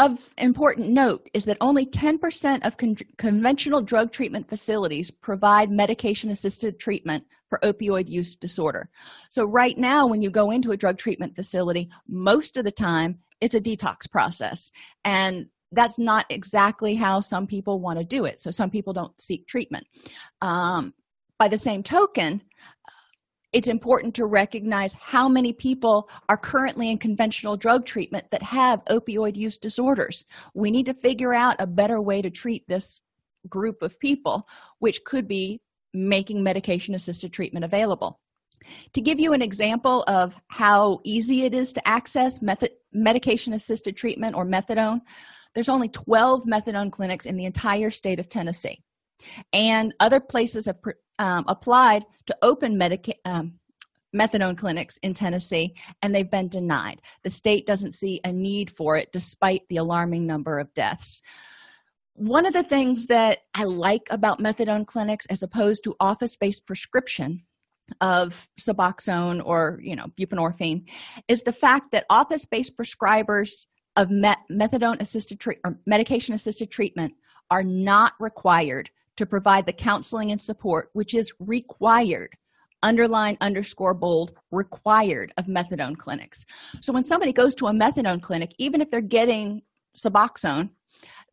of 0.00 0.30
important 0.38 0.88
note 0.88 1.28
is 1.34 1.44
that 1.44 1.58
only 1.60 1.84
10% 1.84 2.66
of 2.66 2.76
con- 2.78 2.96
conventional 3.18 3.82
drug 3.82 4.12
treatment 4.12 4.48
facilities 4.48 5.10
provide 5.10 5.70
medication 5.70 6.30
assisted 6.30 6.78
treatment 6.78 7.24
for 7.48 7.58
opioid 7.62 8.08
use 8.08 8.34
disorder. 8.34 8.88
So, 9.28 9.44
right 9.44 9.76
now, 9.76 10.06
when 10.06 10.22
you 10.22 10.30
go 10.30 10.50
into 10.52 10.70
a 10.70 10.76
drug 10.76 10.96
treatment 10.96 11.36
facility, 11.36 11.90
most 12.08 12.56
of 12.56 12.64
the 12.64 12.72
time 12.72 13.18
it's 13.42 13.54
a 13.54 13.60
detox 13.60 14.10
process. 14.10 14.72
And 15.04 15.46
that's 15.72 15.98
not 15.98 16.24
exactly 16.30 16.94
how 16.94 17.20
some 17.20 17.46
people 17.46 17.80
want 17.80 17.98
to 17.98 18.04
do 18.04 18.24
it. 18.24 18.40
So, 18.40 18.50
some 18.50 18.70
people 18.70 18.94
don't 18.94 19.20
seek 19.20 19.46
treatment. 19.46 19.86
Um, 20.40 20.94
by 21.38 21.48
the 21.48 21.58
same 21.58 21.82
token, 21.82 22.42
it's 23.52 23.68
important 23.68 24.14
to 24.14 24.26
recognize 24.26 24.94
how 24.94 25.28
many 25.28 25.52
people 25.52 26.08
are 26.28 26.36
currently 26.36 26.90
in 26.90 26.98
conventional 26.98 27.56
drug 27.56 27.84
treatment 27.84 28.26
that 28.30 28.42
have 28.42 28.84
opioid 28.86 29.36
use 29.36 29.58
disorders. 29.58 30.24
We 30.54 30.70
need 30.70 30.86
to 30.86 30.94
figure 30.94 31.34
out 31.34 31.56
a 31.58 31.66
better 31.66 32.00
way 32.00 32.22
to 32.22 32.30
treat 32.30 32.66
this 32.68 33.00
group 33.48 33.82
of 33.82 33.98
people, 33.98 34.48
which 34.78 35.02
could 35.04 35.26
be 35.26 35.60
making 35.92 36.42
medication 36.42 36.94
assisted 36.94 37.32
treatment 37.32 37.64
available. 37.64 38.20
To 38.92 39.00
give 39.00 39.18
you 39.18 39.32
an 39.32 39.42
example 39.42 40.04
of 40.06 40.34
how 40.48 41.00
easy 41.02 41.44
it 41.44 41.54
is 41.54 41.72
to 41.72 41.88
access 41.88 42.42
method, 42.42 42.70
medication 42.92 43.54
assisted 43.54 43.96
treatment 43.96 44.36
or 44.36 44.44
methadone, 44.44 45.00
there's 45.54 45.68
only 45.68 45.88
12 45.88 46.44
methadone 46.44 46.92
clinics 46.92 47.26
in 47.26 47.36
the 47.36 47.46
entire 47.46 47.90
state 47.90 48.20
of 48.20 48.28
Tennessee. 48.28 48.84
And 49.52 49.94
other 50.00 50.20
places 50.20 50.66
have 50.66 50.78
um, 51.18 51.44
applied 51.48 52.04
to 52.26 52.36
open 52.42 52.78
medica- 52.78 53.14
um, 53.24 53.54
methadone 54.14 54.56
clinics 54.56 54.96
in 55.02 55.14
Tennessee, 55.14 55.74
and 56.02 56.14
they've 56.14 56.30
been 56.30 56.48
denied. 56.48 57.00
The 57.22 57.30
state 57.30 57.66
doesn't 57.66 57.92
see 57.92 58.20
a 58.24 58.32
need 58.32 58.70
for 58.70 58.96
it 58.96 59.12
despite 59.12 59.62
the 59.68 59.76
alarming 59.76 60.26
number 60.26 60.58
of 60.58 60.72
deaths. 60.74 61.22
One 62.14 62.44
of 62.44 62.52
the 62.52 62.62
things 62.62 63.06
that 63.06 63.38
I 63.54 63.64
like 63.64 64.08
about 64.10 64.40
methadone 64.40 64.86
clinics 64.86 65.26
as 65.26 65.42
opposed 65.42 65.84
to 65.84 65.94
office 66.00 66.36
based 66.36 66.66
prescription 66.66 67.44
of 68.00 68.48
Suboxone 68.60 69.42
or 69.44 69.80
you 69.82 69.96
know 69.96 70.06
buprenorphine 70.18 70.88
is 71.28 71.42
the 71.42 71.52
fact 71.52 71.92
that 71.92 72.06
office 72.10 72.44
based 72.44 72.76
prescribers 72.76 73.66
of 73.96 74.08
methadone 74.08 75.00
assisted 75.00 75.40
tre- 75.40 75.58
or 75.64 75.78
medication 75.86 76.34
assisted 76.34 76.70
treatment 76.70 77.14
are 77.50 77.64
not 77.64 78.12
required 78.20 78.90
to 79.20 79.26
provide 79.26 79.66
the 79.66 79.72
counseling 79.72 80.30
and 80.30 80.40
support 80.40 80.88
which 80.94 81.12
is 81.12 81.30
required 81.40 82.30
underline 82.82 83.36
underscore 83.42 83.92
bold 83.92 84.32
required 84.50 85.30
of 85.36 85.44
methadone 85.44 85.94
clinics. 85.94 86.46
So 86.80 86.90
when 86.94 87.02
somebody 87.02 87.30
goes 87.30 87.54
to 87.56 87.66
a 87.66 87.70
methadone 87.70 88.22
clinic 88.22 88.54
even 88.56 88.80
if 88.80 88.90
they're 88.90 89.02
getting 89.02 89.60
suboxone 89.94 90.70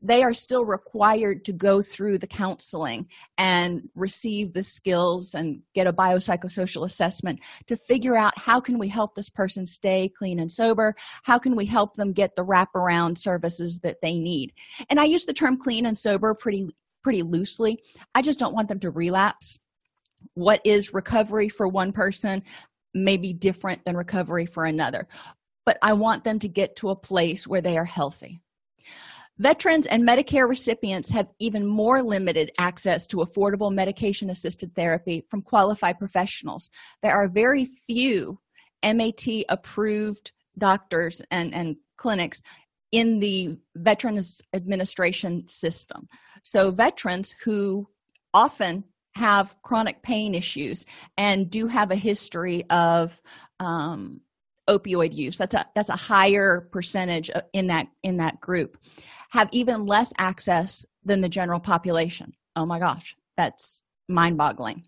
they 0.02 0.22
are 0.22 0.34
still 0.34 0.66
required 0.66 1.46
to 1.46 1.54
go 1.54 1.82
through 1.82 2.20
the 2.20 2.28
counseling 2.28 3.08
and 3.38 3.90
receive 3.96 4.54
the 4.54 4.62
skills 4.62 5.34
and 5.34 5.62
get 5.74 5.88
a 5.88 5.94
biopsychosocial 5.94 6.86
assessment 6.86 7.40
to 7.66 7.76
figure 7.76 8.16
out 8.16 8.38
how 8.38 8.60
can 8.60 8.78
we 8.78 8.88
help 8.88 9.16
this 9.16 9.30
person 9.30 9.66
stay 9.66 10.12
clean 10.16 10.40
and 10.40 10.52
sober? 10.52 10.94
How 11.24 11.40
can 11.40 11.56
we 11.56 11.66
help 11.66 11.96
them 11.96 12.14
get 12.14 12.36
the 12.36 12.46
wraparound 12.46 13.18
services 13.18 13.80
that 13.80 13.98
they 14.02 14.20
need? 14.20 14.54
And 14.90 15.00
i 15.00 15.06
use 15.06 15.26
the 15.26 15.34
term 15.34 15.58
clean 15.58 15.88
and 15.88 15.98
sober 15.98 16.36
pretty 16.36 16.70
pretty 17.08 17.24
loosely. 17.24 17.82
I 18.14 18.22
just 18.22 18.38
don't 18.38 18.54
want 18.54 18.68
them 18.68 18.82
to 18.82 18.90
relapse. 18.90 19.60
What 20.34 20.60
is 20.66 20.94
recovery 20.94 21.48
for 21.48 21.66
one 21.66 21.94
person 21.94 22.44
may 22.94 23.16
be 23.16 23.32
different 23.32 23.86
than 23.86 23.96
recovery 23.96 24.46
for 24.46 24.66
another, 24.66 25.08
but 25.66 25.78
I 25.82 25.94
want 25.94 26.26
them 26.26 26.38
to 26.40 26.50
get 26.50 26.76
to 26.78 26.90
a 26.90 26.98
place 26.98 27.48
where 27.48 27.62
they 27.62 27.78
are 27.78 27.86
healthy. 27.86 28.42
Veterans 29.38 29.88
and 29.88 30.06
Medicare 30.06 30.50
recipients 30.50 31.10
have 31.12 31.30
even 31.40 31.66
more 31.66 32.02
limited 32.02 32.52
access 32.60 33.08
to 33.08 33.18
affordable 33.18 33.74
medication 33.74 34.30
assisted 34.30 34.76
therapy 34.76 35.26
from 35.30 35.42
qualified 35.42 35.98
professionals. 36.00 36.70
There 37.02 37.16
are 37.16 37.30
very 37.30 37.70
few 37.86 38.38
MAT 38.84 39.26
approved 39.48 40.34
doctors 40.58 41.22
and, 41.32 41.56
and 41.56 41.78
clinics 41.96 42.42
in 42.92 43.20
the 43.20 43.58
Veterans 43.76 44.42
Administration 44.54 45.48
system. 45.48 46.08
So, 46.44 46.72
veterans 46.72 47.34
who 47.44 47.88
often 48.34 48.84
have 49.16 49.56
chronic 49.64 50.02
pain 50.04 50.36
issues 50.36 50.86
and 51.18 51.50
do 51.50 51.68
have 51.68 51.92
a 51.92 51.96
history 51.96 52.64
of 52.70 53.20
um, 53.60 54.22
opioid 54.70 55.14
use 55.14 55.38
that's 55.38 55.56
a 55.56 55.66
that's 55.76 55.90
a 55.90 55.96
higher 55.96 56.68
percentage 56.72 57.32
in 57.54 57.68
that 57.68 57.88
in 58.04 58.18
that 58.18 58.40
group 58.42 58.78
have 59.30 59.50
even 59.52 59.86
less 59.86 60.12
access 60.18 60.86
than 61.04 61.22
the 61.22 61.30
general 61.30 61.60
population. 61.60 62.34
Oh 62.56 62.66
my 62.66 62.80
gosh 62.80 63.16
that's 63.38 63.82
mind-boggling. 64.10 64.84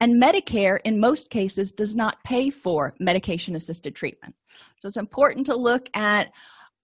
And 0.00 0.20
medicare 0.20 0.78
in 0.84 1.00
most 1.00 1.30
cases 1.30 1.72
does 1.72 1.96
not 1.96 2.22
pay 2.24 2.50
for 2.50 2.94
medication 3.00 3.56
assisted 3.56 3.94
treatment. 3.94 4.34
So 4.80 4.88
it's 4.88 4.96
important 4.96 5.46
to 5.46 5.56
look 5.56 5.88
at 5.94 6.32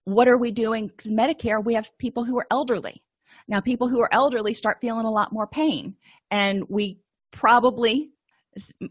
what 0.09 0.27
are 0.27 0.37
we 0.37 0.51
doing? 0.51 0.89
Medicare 1.07 1.63
we 1.63 1.73
have 1.73 1.95
people 1.97 2.23
who 2.23 2.37
are 2.37 2.47
elderly. 2.51 3.03
Now 3.47 3.59
people 3.59 3.87
who 3.87 4.01
are 4.01 4.09
elderly 4.11 4.53
start 4.53 4.79
feeling 4.81 5.05
a 5.05 5.11
lot 5.11 5.31
more 5.31 5.47
pain 5.47 5.95
and 6.31 6.63
we 6.69 6.99
probably 7.31 8.11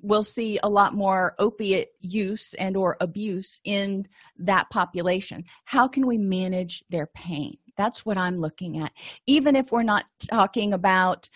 will 0.02 0.22
see 0.22 0.58
a 0.62 0.68
lot 0.68 0.94
more 0.94 1.34
opiate 1.38 1.88
use 2.00 2.54
and 2.54 2.76
or 2.76 2.96
abuse 3.00 3.60
in 3.64 4.06
that 4.38 4.70
population. 4.70 5.44
How 5.64 5.88
can 5.88 6.06
we 6.06 6.16
manage 6.16 6.84
their 6.88 7.08
pain? 7.08 7.58
That's 7.76 8.04
what 8.04 8.18
i'm 8.18 8.38
looking 8.38 8.78
at. 8.78 8.92
Even 9.26 9.54
if 9.54 9.70
we're 9.70 9.82
not 9.82 10.04
talking 10.28 10.72
about 10.72 11.28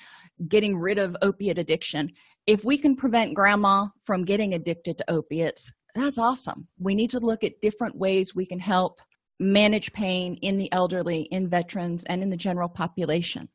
getting 0.49 0.77
rid 0.77 0.99
of 0.99 1.17
opiate 1.23 1.59
addiction 1.59 2.13
if 2.49 2.65
we 2.65 2.77
can 2.77 2.97
prevent 2.97 3.35
grandma 3.35 3.87
from 4.03 4.25
getting 4.25 4.53
addicted 4.53 4.99
to 4.99 5.09
opiates 5.09 5.71
that's 5.95 6.19
awesome. 6.19 6.69
We 6.79 6.95
need 6.95 7.11
to 7.11 7.21
look 7.21 7.45
at 7.45 7.61
different 7.61 7.97
ways 7.97 8.35
we 8.35 8.47
can 8.47 8.59
help 8.59 9.01
manage 9.43 9.93
pain 9.93 10.37
in 10.37 10.57
the 10.57 10.73
elderly, 10.73 11.23
in 11.23 11.49
veterans, 11.49 12.05
and 12.05 12.23
in 12.23 12.31
the 12.31 12.37
general 12.37 12.69
population. 12.69 13.49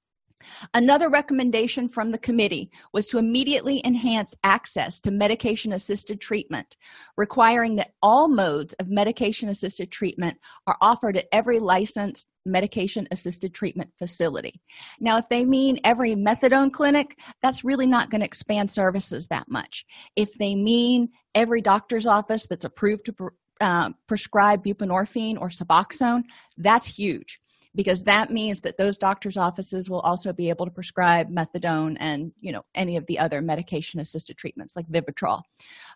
Another 0.73 1.09
recommendation 1.09 1.89
from 1.89 2.11
the 2.11 2.17
committee 2.17 2.69
was 2.93 3.07
to 3.07 3.17
immediately 3.17 3.81
enhance 3.83 4.35
access 4.43 4.99
to 5.01 5.11
medication 5.11 5.73
assisted 5.73 6.21
treatment, 6.21 6.77
requiring 7.17 7.75
that 7.77 7.93
all 8.01 8.27
modes 8.27 8.73
of 8.75 8.87
medication 8.87 9.49
assisted 9.49 9.91
treatment 9.91 10.37
are 10.67 10.77
offered 10.79 11.17
at 11.17 11.25
every 11.31 11.59
licensed 11.59 12.27
medication 12.45 13.07
assisted 13.11 13.53
treatment 13.53 13.89
facility. 13.97 14.61
Now, 14.99 15.17
if 15.17 15.27
they 15.27 15.43
mean 15.43 15.79
every 15.83 16.15
methadone 16.15 16.71
clinic, 16.71 17.19
that's 17.41 17.65
really 17.65 17.87
not 17.87 18.09
going 18.09 18.21
to 18.21 18.27
expand 18.27 18.69
services 18.69 19.27
that 19.27 19.49
much. 19.49 19.85
If 20.15 20.33
they 20.35 20.55
mean 20.55 21.09
every 21.35 21.61
doctor's 21.61 22.07
office 22.07 22.45
that's 22.47 22.65
approved 22.65 23.05
to 23.05 23.31
uh, 23.61 23.89
prescribe 24.07 24.63
buprenorphine 24.63 25.39
or 25.39 25.49
suboxone 25.49 26.23
that's 26.57 26.85
huge 26.85 27.39
because 27.77 28.03
that 28.03 28.31
means 28.31 28.61
that 28.61 28.77
those 28.77 28.97
doctors 28.97 29.37
offices 29.37 29.89
will 29.89 29.99
also 30.01 30.33
be 30.33 30.49
able 30.49 30.65
to 30.65 30.71
prescribe 30.71 31.29
methadone 31.29 31.95
and 31.99 32.33
you 32.41 32.51
know 32.51 32.63
any 32.75 32.97
of 32.97 33.05
the 33.05 33.19
other 33.19 33.41
medication 33.41 33.99
assisted 34.01 34.35
treatments 34.35 34.75
like 34.75 34.87
vivitrol. 34.87 35.43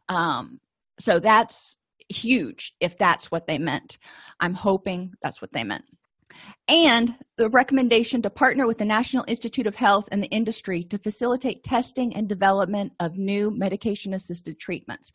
Um, 0.08 0.62
so 1.00 1.20
that's 1.20 1.75
huge 2.08 2.74
if 2.80 2.98
that's 2.98 3.32
what 3.32 3.48
they 3.48 3.58
meant. 3.58 3.98
I'm 4.39 4.53
hoping 4.53 5.13
that's 5.22 5.41
what 5.41 5.51
they 5.51 5.63
meant. 5.63 5.86
And 6.68 7.15
the 7.38 7.50
recommendation 7.50 8.22
to 8.22 8.30
partner 8.30 8.68
with 8.68 8.77
the 8.77 8.86
national 8.86 9.25
institute 9.27 9.68
of 9.68 9.75
health 9.75 10.08
and 10.12 10.24
the 10.24 10.30
industry 10.30 10.84
to 10.86 10.98
facilitate 10.98 11.63
testing 11.63 12.15
and 12.15 12.30
development 12.30 12.94
of 13.00 13.18
new 13.18 13.51
medication 13.51 14.13
assisted 14.13 14.60
treatments 14.60 15.12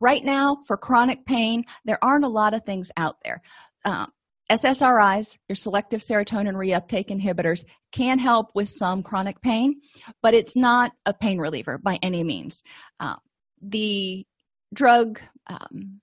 right 0.00 0.24
now 0.24 0.58
for 0.66 0.76
chronic 0.76 1.24
pain 1.26 1.64
there 1.84 2.02
aren't 2.02 2.24
a 2.24 2.28
lot 2.28 2.54
of 2.54 2.64
things 2.64 2.90
out 2.96 3.16
there 3.24 3.40
um, 3.84 4.10
SSRIs, 4.50 5.38
your 5.48 5.56
selective 5.56 6.00
serotonin 6.00 6.54
reuptake 6.54 7.08
inhibitors, 7.08 7.64
can 7.92 8.18
help 8.18 8.50
with 8.54 8.68
some 8.68 9.02
chronic 9.02 9.40
pain, 9.40 9.80
but 10.22 10.34
it's 10.34 10.54
not 10.54 10.92
a 11.06 11.14
pain 11.14 11.38
reliever 11.38 11.78
by 11.78 11.98
any 12.02 12.22
means. 12.24 12.62
Uh, 13.00 13.16
the 13.62 14.26
drug, 14.72 15.20
um, 15.46 16.00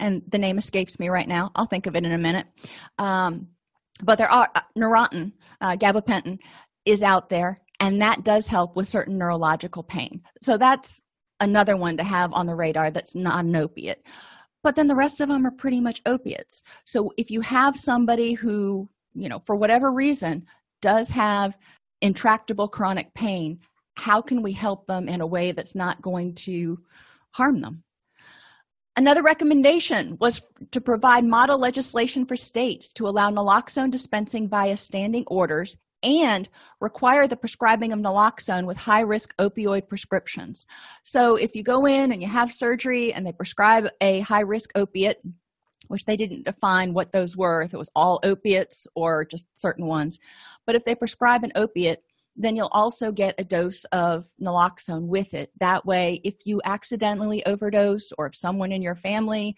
and 0.00 0.22
the 0.28 0.38
name 0.38 0.58
escapes 0.58 0.98
me 0.98 1.08
right 1.08 1.28
now, 1.28 1.52
I'll 1.54 1.66
think 1.66 1.86
of 1.86 1.94
it 1.94 2.04
in 2.04 2.12
a 2.12 2.18
minute. 2.18 2.46
Um, 2.98 3.48
but 4.02 4.18
there 4.18 4.30
are 4.30 4.48
uh, 4.54 4.60
Neurontin, 4.76 5.32
uh, 5.60 5.76
gabapentin 5.76 6.38
is 6.84 7.02
out 7.02 7.30
there, 7.30 7.60
and 7.78 8.02
that 8.02 8.24
does 8.24 8.48
help 8.48 8.74
with 8.76 8.88
certain 8.88 9.18
neurological 9.18 9.82
pain. 9.82 10.22
So 10.42 10.58
that's 10.58 11.02
another 11.40 11.76
one 11.76 11.96
to 11.96 12.04
have 12.04 12.32
on 12.32 12.46
the 12.46 12.54
radar 12.54 12.90
that's 12.90 13.14
not 13.14 13.44
an 13.44 13.56
opiate. 13.56 14.04
But 14.62 14.76
then 14.76 14.88
the 14.88 14.96
rest 14.96 15.20
of 15.20 15.28
them 15.28 15.46
are 15.46 15.52
pretty 15.52 15.80
much 15.80 16.02
opiates. 16.06 16.62
So 16.84 17.12
if 17.16 17.30
you 17.30 17.40
have 17.42 17.76
somebody 17.76 18.32
who 18.32 18.88
you 19.14 19.28
know 19.28 19.40
for 19.46 19.56
whatever 19.56 19.92
reason 19.92 20.46
does 20.82 21.08
have 21.08 21.56
intractable 22.02 22.68
chronic 22.68 23.14
pain 23.14 23.60
how 23.96 24.20
can 24.20 24.42
we 24.42 24.52
help 24.52 24.86
them 24.86 25.08
in 25.08 25.20
a 25.20 25.26
way 25.26 25.52
that's 25.52 25.74
not 25.74 26.02
going 26.02 26.34
to 26.34 26.78
harm 27.32 27.60
them? 27.60 27.82
Another 28.94 29.22
recommendation 29.22 30.16
was 30.20 30.42
to 30.70 30.80
provide 30.80 31.24
model 31.24 31.58
legislation 31.58 32.24
for 32.24 32.36
states 32.36 32.92
to 32.94 33.08
allow 33.08 33.30
naloxone 33.30 33.90
dispensing 33.90 34.48
via 34.48 34.76
standing 34.76 35.24
orders 35.26 35.76
and 36.06 36.48
require 36.80 37.26
the 37.26 37.36
prescribing 37.36 37.92
of 37.92 37.98
naloxone 37.98 38.64
with 38.64 38.76
high 38.76 39.00
risk 39.00 39.36
opioid 39.38 39.88
prescriptions. 39.88 40.64
So, 41.02 41.34
if 41.34 41.54
you 41.54 41.62
go 41.62 41.84
in 41.84 42.12
and 42.12 42.22
you 42.22 42.28
have 42.28 42.52
surgery 42.52 43.12
and 43.12 43.26
they 43.26 43.32
prescribe 43.32 43.88
a 44.00 44.20
high 44.20 44.42
risk 44.42 44.70
opiate, 44.76 45.20
which 45.88 46.04
they 46.04 46.16
didn't 46.16 46.44
define 46.44 46.94
what 46.94 47.12
those 47.12 47.36
were, 47.36 47.62
if 47.62 47.74
it 47.74 47.78
was 47.78 47.90
all 47.94 48.20
opiates 48.22 48.86
or 48.94 49.24
just 49.24 49.46
certain 49.54 49.86
ones, 49.86 50.18
but 50.64 50.76
if 50.76 50.84
they 50.84 50.94
prescribe 50.94 51.42
an 51.42 51.52
opiate, 51.56 52.02
then 52.36 52.54
you'll 52.54 52.68
also 52.72 53.10
get 53.10 53.34
a 53.38 53.44
dose 53.44 53.84
of 53.86 54.28
naloxone 54.40 55.06
with 55.06 55.34
it. 55.34 55.50
That 55.58 55.86
way, 55.86 56.20
if 56.22 56.46
you 56.46 56.60
accidentally 56.64 57.44
overdose 57.46 58.12
or 58.16 58.26
if 58.26 58.36
someone 58.36 58.72
in 58.72 58.82
your 58.82 58.94
family 58.94 59.56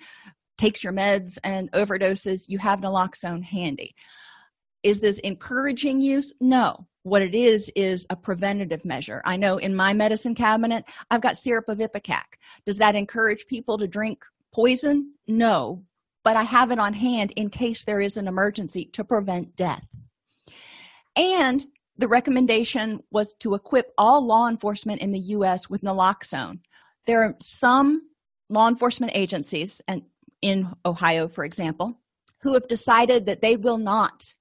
takes 0.57 0.83
your 0.83 0.93
meds 0.93 1.39
and 1.45 1.71
overdoses, 1.73 2.45
you 2.49 2.59
have 2.59 2.81
naloxone 2.81 3.43
handy. 3.43 3.95
Is 4.83 5.01
this 5.01 5.19
encouraging 5.21 6.01
use? 6.01 6.33
No. 6.41 6.87
What 7.03 7.23
it 7.23 7.35
is 7.35 7.71
is 7.75 8.07
a 8.11 8.17
preventative 8.17 8.85
measure. 8.85 9.23
I 9.25 9.37
know 9.37 9.57
in 9.57 9.75
my 9.75 9.95
medicine 9.95 10.35
cabinet, 10.35 10.85
I've 11.11 11.21
got 11.21 11.39
syrup 11.39 11.69
of 11.69 11.79
Ipecac. 11.79 12.39
Does 12.67 12.79
that 12.79 12.95
encourage 12.95 13.47
people 13.47 13.79
to 13.79 13.87
drink 13.87 14.25
poison? 14.53 15.15
No. 15.27 15.85
But 16.23 16.37
I 16.37 16.43
have 16.43 16.71
it 16.71 16.79
on 16.79 16.93
hand 16.93 17.33
in 17.37 17.49
case 17.49 17.85
there 17.85 18.01
is 18.01 18.17
an 18.17 18.29
emergency 18.29 18.87
to 18.93 19.05
prevent 19.05 19.57
death. 19.57 19.87
And 21.17 21.65
the 21.97 22.09
recommendation 22.09 23.03
was 23.11 23.35
to 23.41 23.55
equip 23.55 23.93
all 23.99 24.25
law 24.25 24.49
enforcement 24.49 25.01
in 25.01 25.11
the 25.13 25.19
US 25.19 25.69
with 25.69 25.83
naloxone. 25.83 26.61
There 27.07 27.25
are 27.25 27.35
some 27.41 28.03
law 28.49 28.69
enforcement 28.69 29.13
agencies, 29.15 29.81
and 29.89 30.03
in 30.41 30.69
Ohio, 30.85 31.29
for 31.29 31.45
example, 31.45 31.99
who 32.43 32.55
have 32.55 32.69
decided 32.69 33.27
that 33.27 33.41
they 33.41 33.57
will 33.57 33.79
not 33.79 34.35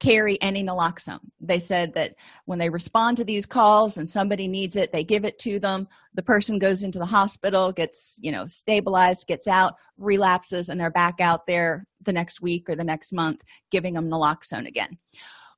carry 0.00 0.40
any 0.42 0.64
naloxone. 0.64 1.20
They 1.40 1.58
said 1.58 1.94
that 1.94 2.14
when 2.46 2.58
they 2.58 2.70
respond 2.70 3.16
to 3.16 3.24
these 3.24 3.46
calls 3.46 3.96
and 3.96 4.08
somebody 4.08 4.48
needs 4.48 4.76
it, 4.76 4.92
they 4.92 5.04
give 5.04 5.24
it 5.24 5.38
to 5.40 5.58
them. 5.58 5.88
The 6.14 6.22
person 6.22 6.58
goes 6.58 6.82
into 6.82 6.98
the 6.98 7.06
hospital, 7.06 7.72
gets, 7.72 8.18
you 8.20 8.32
know, 8.32 8.46
stabilized, 8.46 9.26
gets 9.26 9.46
out, 9.46 9.74
relapses, 9.96 10.68
and 10.68 10.80
they're 10.80 10.90
back 10.90 11.20
out 11.20 11.46
there 11.46 11.86
the 12.02 12.12
next 12.12 12.42
week 12.42 12.68
or 12.68 12.76
the 12.76 12.84
next 12.84 13.12
month 13.12 13.42
giving 13.70 13.94
them 13.94 14.10
naloxone 14.10 14.66
again. 14.66 14.98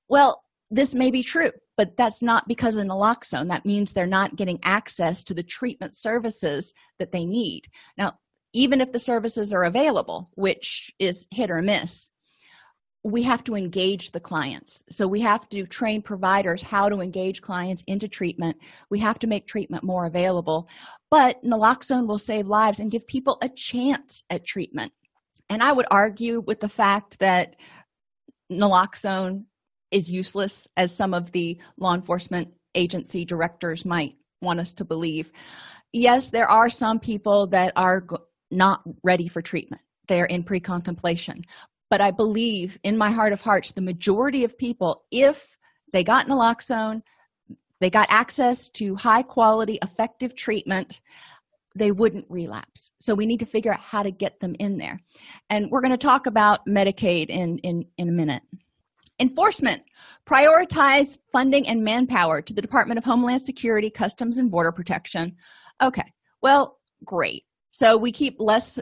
Well, 0.09 0.43
this 0.71 0.95
may 0.95 1.11
be 1.11 1.23
true, 1.23 1.51
but 1.77 1.97
that's 1.97 2.23
not 2.23 2.49
because 2.49 2.75
of 2.75 2.85
naloxone. 2.85 3.49
That 3.49 3.67
means 3.67 3.93
they're 3.93 4.07
not 4.07 4.37
getting 4.37 4.59
access 4.63 5.25
to 5.25 5.35
the 5.35 5.43
treatment 5.43 5.97
services 5.97 6.73
that 6.99 7.13
they 7.13 7.25
need. 7.25 7.69
Now, 7.97 8.19
even 8.53 8.81
if 8.81 8.93
the 8.93 8.99
services 8.99 9.53
are 9.53 9.65
available, 9.65 10.31
which 10.35 10.93
is 10.99 11.27
hit 11.31 11.51
or 11.51 11.63
miss, 11.63 12.11
we 13.07 13.23
have 13.23 13.45
to 13.45 13.55
engage 13.55 14.11
the 14.11 14.21
clients. 14.21 14.83
So 14.91 15.07
we 15.07 15.21
have 15.21 15.49
to 15.51 15.65
train 15.65 16.03
providers 16.03 16.61
how 16.61 16.89
to 16.89 17.01
engage 17.01 17.41
clients 17.41 17.85
into 17.87 18.09
treatment. 18.09 18.57
We 18.91 18.99
have 18.99 19.21
to 19.21 19.29
make 19.29 19.47
treatment 19.47 19.85
more 19.85 20.07
available. 20.07 20.69
But 21.09 21.43
naloxone 21.45 22.09
will 22.09 22.19
save 22.19 22.49
lives 22.49 22.81
and 22.81 22.91
give 22.91 23.07
people 23.07 23.39
a 23.41 23.49
chance 23.49 24.25
at 24.29 24.45
treatment. 24.45 24.93
And 25.49 25.63
I 25.63 25.71
would 25.71 25.87
argue 25.89 26.41
with 26.41 26.59
the 26.59 26.69
fact 26.69 27.21
that 27.21 27.55
naloxone 28.51 29.45
is 29.93 30.11
useless, 30.11 30.67
as 30.77 30.95
some 30.95 31.15
of 31.15 31.31
the 31.31 31.61
law 31.79 31.95
enforcement 31.95 32.55
agency 32.75 33.25
directors 33.25 33.85
might 33.85 34.17
want 34.43 34.59
us 34.59 34.75
to 34.75 34.85
believe. 34.85 35.31
Yes, 35.93 36.31
there 36.31 36.51
are 36.51 36.69
some 36.69 36.99
people 36.99 37.47
that 37.49 37.73
are 37.77 38.05
not 38.51 38.83
ready 39.05 39.29
for 39.29 39.43
treatment 39.43 39.83
they're 40.09 40.25
in 40.25 40.45
pre 40.45 40.61
contemplation 40.61 41.45
but 41.91 42.01
i 42.01 42.11
believe 42.11 42.79
in 42.83 42.97
my 42.97 43.11
heart 43.11 43.33
of 43.33 43.41
hearts 43.41 43.73
the 43.73 43.81
majority 43.81 44.45
of 44.45 44.59
people 44.59 45.05
if 45.11 45.57
they 45.93 46.05
got 46.05 46.27
naloxone 46.27 47.03
they 47.81 47.91
got 47.91 48.09
access 48.11 48.69
to 48.69 48.95
high 48.97 49.23
quality 49.23 49.79
effective 49.83 50.35
treatment 50.35 51.01
they 51.79 51.93
wouldn't 51.93 52.25
relapse. 52.31 52.91
So 53.01 53.15
we 53.15 53.27
need 53.27 53.41
to 53.41 53.45
figure 53.45 53.71
out 53.71 53.81
how 53.81 54.03
to 54.03 54.11
get 54.11 54.41
them 54.41 54.57
in 54.59 54.79
there. 54.79 54.99
And 55.51 55.71
we're 55.71 55.83
going 55.83 55.91
to 55.91 55.99
talk 55.99 56.27
about 56.27 56.67
medicaid 56.67 57.27
in 57.27 57.59
in 57.59 57.85
in 57.99 58.09
a 58.09 58.13
minute. 58.13 58.43
Enforcement. 59.21 59.83
Prioritize 60.27 61.19
funding 61.33 61.69
and 61.69 61.85
manpower 61.85 62.41
to 62.41 62.55
the 62.55 62.63
department 62.63 62.97
of 62.97 63.05
homeland 63.05 63.43
security 63.43 63.91
customs 63.91 64.39
and 64.39 64.51
border 64.51 64.73
protection. 64.73 65.37
Okay 65.83 66.11
well 66.43 66.79
great. 67.05 67.45
So 67.73 67.97
we 67.97 68.13
keep 68.13 68.37
less 68.39 68.79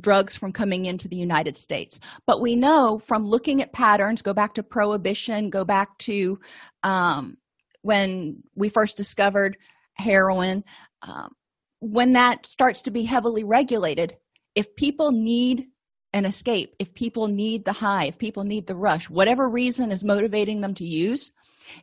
drugs 0.00 0.36
from 0.36 0.52
coming 0.52 0.84
into 0.84 1.08
the 1.08 1.16
United 1.16 1.56
States. 1.56 1.98
But 2.26 2.40
we 2.40 2.56
know 2.56 2.98
from 2.98 3.26
looking 3.26 3.62
at 3.62 3.72
patterns, 3.72 4.22
go 4.22 4.32
back 4.32 4.54
to 4.54 4.62
prohibition, 4.62 5.50
go 5.50 5.64
back 5.64 5.96
to 5.98 6.38
um, 6.82 7.38
when 7.82 8.42
we 8.54 8.68
first 8.68 8.96
discovered 8.96 9.56
heroin, 9.94 10.64
um, 11.02 11.34
when 11.80 12.12
that 12.12 12.46
starts 12.46 12.82
to 12.82 12.90
be 12.90 13.02
heavily 13.02 13.44
regulated, 13.44 14.16
if 14.54 14.74
people 14.76 15.10
need 15.10 15.66
an 16.12 16.24
escape, 16.24 16.74
if 16.78 16.94
people 16.94 17.26
need 17.26 17.64
the 17.64 17.72
high, 17.72 18.04
if 18.04 18.18
people 18.18 18.44
need 18.44 18.66
the 18.66 18.76
rush, 18.76 19.08
whatever 19.08 19.48
reason 19.48 19.90
is 19.90 20.04
motivating 20.04 20.60
them 20.60 20.74
to 20.74 20.84
use, 20.84 21.30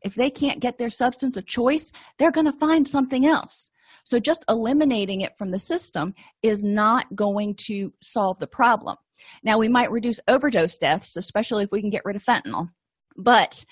if 0.03 0.15
they 0.15 0.29
can't 0.29 0.59
get 0.59 0.77
their 0.77 0.89
substance 0.89 1.35
of 1.35 1.45
choice, 1.45 1.91
they're 2.17 2.31
going 2.31 2.45
to 2.45 2.53
find 2.53 2.87
something 2.87 3.25
else. 3.25 3.69
So 4.09 4.19
just 4.19 4.43
eliminating 4.49 5.21
it 5.21 5.37
from 5.37 5.51
the 5.51 5.59
system 5.59 6.15
is 6.41 6.63
not 6.63 7.15
going 7.15 7.53
to 7.67 7.93
solve 8.01 8.39
the 8.39 8.47
problem. 8.47 8.97
Now, 9.43 9.59
we 9.59 9.67
might 9.67 9.91
reduce 9.91 10.19
overdose 10.27 10.79
deaths, 10.79 11.15
especially 11.15 11.63
if 11.63 11.71
we 11.71 11.79
can 11.79 11.91
get 11.91 12.05
rid 12.05 12.15
of 12.15 12.25
fentanyl, 12.25 12.71
but 13.15 13.63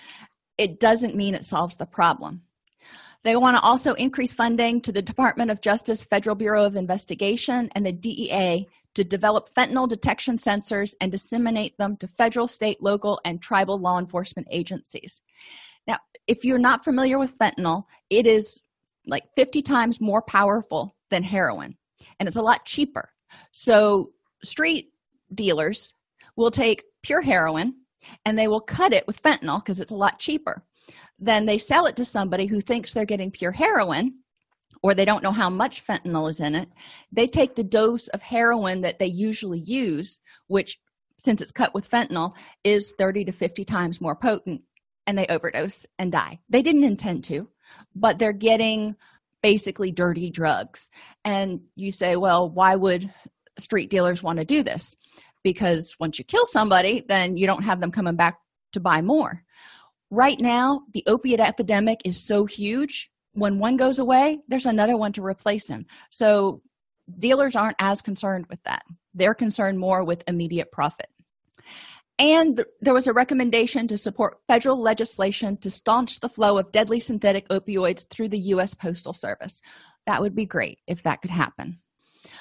it 0.60 0.80
doesn't 0.80 1.16
mean 1.16 1.34
it 1.34 1.44
solves 1.44 1.78
the 1.78 1.88
problem. 1.88 2.44
They 3.24 3.36
want 3.36 3.58
to 3.58 3.64
also 3.64 3.96
increase 3.96 4.32
funding 4.32 4.80
to 4.82 4.92
the 4.92 5.02
Department 5.02 5.50
of 5.50 5.60
Justice 5.60 6.04
Federal 6.04 6.36
Bureau 6.36 6.66
of 6.66 6.76
Investigation 6.76 7.72
and 7.74 7.84
the 7.84 7.92
DEA 7.92 8.68
to 8.94 9.04
develop 9.04 9.52
fentanyl 9.52 9.90
detection 9.90 10.38
sensors 10.38 10.94
and 11.02 11.12
disseminate 11.12 11.76
them 11.80 11.98
to 11.98 12.08
federal, 12.08 12.48
state, 12.48 12.80
local, 12.80 13.20
and 13.26 13.42
tribal 13.42 13.80
law 13.80 13.98
enforcement 13.98 14.48
agencies. 14.52 15.20
Now, 15.88 15.98
if 16.28 16.46
you're 16.46 16.60
not 16.60 16.84
familiar 16.84 17.18
with 17.18 17.40
fentanyl, 17.40 17.86
it 18.12 18.28
is 18.28 18.62
like 19.08 19.24
50 19.36 19.62
times 19.62 20.02
more 20.02 20.22
powerful 20.22 20.96
than 21.10 21.24
heroin 21.24 21.78
and 22.20 22.28
it's 22.28 22.38
a 22.38 22.42
lot 22.42 22.66
cheaper. 22.66 23.10
So 23.52 24.12
street 24.44 24.92
dealers 25.34 25.94
will 26.36 26.52
take 26.52 26.84
pure 27.04 27.22
heroin 27.22 27.76
and 28.26 28.38
they 28.38 28.48
will 28.48 28.62
cut 28.62 28.94
it 28.94 29.06
with 29.08 29.22
fentanyl 29.22 29.64
because 29.64 29.80
it's 29.80 29.92
a 29.92 29.98
lot 29.98 30.20
cheaper. 30.20 30.64
Then 31.20 31.46
they 31.46 31.58
sell 31.58 31.86
it 31.86 31.96
to 31.98 32.06
somebody 32.06 32.46
who 32.46 32.62
thinks 32.62 32.94
they're 32.94 33.06
getting 33.06 33.32
pure 33.32 33.52
heroin 33.52 34.20
or 34.84 34.94
they 34.94 35.06
don't 35.06 35.24
know 35.24 35.32
how 35.32 35.50
much 35.50 35.86
fentanyl 35.86 36.30
is 36.30 36.40
in 36.40 36.56
it, 36.56 36.70
they 37.12 37.28
take 37.28 37.56
the 37.56 37.64
dose 37.64 38.08
of 38.10 38.22
heroin 38.22 38.82
that 38.82 39.00
they 39.00 39.08
usually 39.08 39.60
use, 39.60 40.20
which, 40.46 40.80
since 41.26 41.42
it's 41.42 41.52
cut 41.52 41.74
with 41.74 41.90
fentanyl, 41.90 42.32
is 42.64 42.94
30 42.98 43.26
to 43.26 43.32
50 43.32 43.66
times 43.66 44.00
more 44.00 44.16
potent, 44.16 44.62
and 45.08 45.18
they 45.18 45.26
overdose 45.28 45.88
and 45.98 46.12
die. 46.12 46.40
They 46.50 46.62
didn't 46.62 46.84
intend 46.84 47.24
to, 47.26 47.50
but 47.96 48.20
they're 48.20 48.34
getting 48.34 48.96
basically 49.42 49.92
dirty 49.92 50.30
drugs. 50.30 50.90
And 51.24 51.62
you 51.76 51.92
say, 51.92 52.16
well, 52.16 52.50
why 52.50 52.76
would 52.76 53.12
street 53.60 53.90
dealers 53.90 54.24
want 54.24 54.40
to 54.40 54.46
do 54.46 54.64
this? 54.64 54.96
Because 55.44 55.96
once 56.00 56.20
you 56.20 56.26
kill 56.26 56.46
somebody, 56.46 57.04
then 57.08 57.38
you 57.38 57.48
don't 57.48 57.64
have 57.64 57.80
them 57.80 57.92
coming 57.92 58.16
back 58.16 58.40
to 58.74 58.80
buy 58.80 59.02
more. 59.02 59.44
Right 60.10 60.40
now, 60.40 60.82
the 60.94 61.04
opiate 61.08 61.40
epidemic 61.40 62.02
is 62.06 62.26
so 62.26 62.46
huge 62.46 63.10
when 63.38 63.60
one 63.60 63.78
goes 63.78 64.00
away, 64.00 64.40
there's 64.48 64.66
another 64.66 64.98
one 64.98 65.14
to 65.14 65.24
replace 65.24 65.68
him. 65.68 65.86
So 66.10 66.64
dealers 67.20 67.56
aren't 67.56 67.76
as 67.80 68.02
concerned 68.02 68.48
with 68.50 68.62
that. 68.64 68.82
They're 69.14 69.36
concerned 69.36 69.78
more 69.80 70.04
with 70.04 70.24
immediate 70.28 70.72
profit. 70.72 71.08
And 72.20 72.66
there 72.82 72.94
was 72.94 73.08
a 73.08 73.14
recommendation 73.14 73.88
to 73.88 73.98
support 73.98 74.40
federal 74.48 74.82
legislation 74.82 75.58
to 75.58 75.70
staunch 75.70 76.20
the 76.20 76.30
flow 76.30 76.58
of 76.58 76.72
deadly 76.72 77.00
synthetic 77.00 77.48
opioids 77.50 78.10
through 78.10 78.30
the 78.30 78.40
U.S. 78.40 78.74
Postal 78.74 79.14
Service. 79.14 79.62
That 80.08 80.22
would 80.22 80.36
be 80.36 80.46
great 80.46 80.80
if 80.88 81.04
that 81.04 81.22
could 81.22 81.32
happen. 81.32 81.78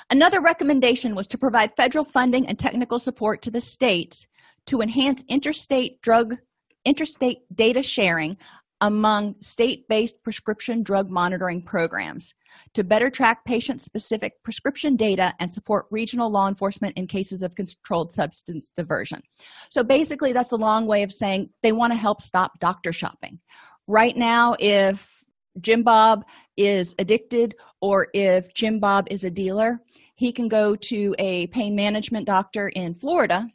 Another 0.09 0.41
recommendation 0.41 1.15
was 1.15 1.27
to 1.29 1.39
provide 1.39 1.77
federal 1.77 2.05
funding 2.05 2.47
and 2.47 2.59
technical 2.59 2.99
support 2.99 3.43
to 3.43 3.51
the 3.51 3.61
states 3.61 4.27
to 4.67 4.81
enhance 4.81 5.25
interstate 5.29 6.01
drug 6.01 6.37
interstate 6.85 7.39
data 7.55 7.83
sharing 7.83 8.37
among 8.81 9.35
state 9.41 9.89
based 9.89 10.23
prescription 10.23 10.83
drug 10.83 11.11
monitoring 11.11 11.63
programs 11.63 12.35
to 12.75 12.85
better 12.85 13.11
track 13.11 13.45
patient 13.45 13.81
specific 13.81 14.43
prescription 14.43 14.97
data 14.97 15.35
and 15.41 15.51
support 15.51 15.87
regional 15.91 16.31
law 16.31 16.49
enforcement 16.49 16.97
in 16.97 17.07
cases 17.07 17.43
of 17.43 17.55
controlled 17.55 18.13
substance 18.13 18.71
diversion. 18.75 19.23
So 19.71 19.83
basically, 19.83 20.33
that's 20.33 20.49
the 20.49 20.59
long 20.59 20.87
way 20.87 21.03
of 21.03 21.13
saying 21.13 21.51
they 21.63 21.73
want 21.73 21.93
to 21.93 21.99
help 21.99 22.21
stop 22.21 22.59
doctor 22.59 22.93
shopping. 22.93 23.41
Right 23.87 24.17
now, 24.17 24.57
if 24.59 25.25
Jim 25.61 25.83
Bob 25.83 26.25
is 26.57 26.95
addicted 26.99 27.55
or 27.81 28.09
if 28.13 28.53
Jim 28.55 28.79
Bob 28.79 29.07
is 29.11 29.25
a 29.25 29.31
dealer, 29.31 29.81
he 30.15 30.33
can 30.33 30.49
go 30.49 30.77
to 30.77 31.15
a 31.19 31.47
pain 31.49 31.75
management 31.75 32.27
doctor 32.27 32.69
in 32.69 32.95
Florida, 32.95 33.47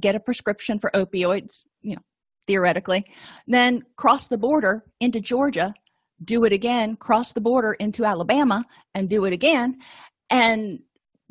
get 0.00 0.14
a 0.14 0.20
prescription 0.20 0.78
for 0.78 0.90
opioids, 0.94 1.64
theoretically, 2.46 3.04
then 3.46 3.82
cross 3.96 4.28
the 4.28 4.38
border 4.38 4.84
into 5.00 5.20
Georgia, 5.20 5.74
do 6.24 6.44
it 6.44 6.52
again, 6.52 6.96
cross 6.96 7.32
the 7.32 7.40
border 7.40 7.72
into 7.74 8.04
Alabama, 8.04 8.64
and 8.94 9.08
do 9.08 9.24
it 9.24 9.32
again. 9.32 9.78
And 10.30 10.80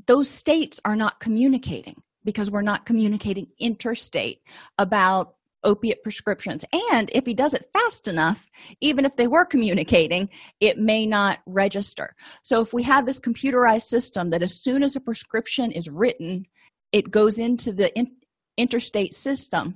those 0.07 0.29
states 0.29 0.79
are 0.85 0.95
not 0.95 1.19
communicating 1.19 2.01
because 2.23 2.51
we're 2.51 2.61
not 2.61 2.85
communicating 2.85 3.47
interstate 3.59 4.41
about 4.77 5.35
opiate 5.63 6.03
prescriptions. 6.03 6.65
And 6.91 7.09
if 7.13 7.25
he 7.25 7.33
does 7.33 7.53
it 7.53 7.69
fast 7.73 8.07
enough, 8.07 8.49
even 8.79 9.05
if 9.05 9.15
they 9.15 9.27
were 9.27 9.45
communicating, 9.45 10.29
it 10.59 10.77
may 10.77 11.05
not 11.05 11.39
register. 11.45 12.15
So 12.43 12.61
if 12.61 12.73
we 12.73 12.83
have 12.83 13.05
this 13.05 13.19
computerized 13.19 13.83
system 13.83 14.31
that 14.31 14.41
as 14.41 14.59
soon 14.59 14.83
as 14.83 14.95
a 14.95 15.01
prescription 15.01 15.71
is 15.71 15.87
written, 15.89 16.45
it 16.91 17.11
goes 17.11 17.39
into 17.39 17.71
the 17.71 17.95
in- 17.97 18.15
interstate 18.57 19.13
system, 19.13 19.75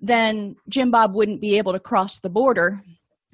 then 0.00 0.56
Jim 0.68 0.90
Bob 0.90 1.14
wouldn't 1.14 1.40
be 1.40 1.58
able 1.58 1.72
to 1.72 1.80
cross 1.80 2.20
the 2.20 2.30
border 2.30 2.82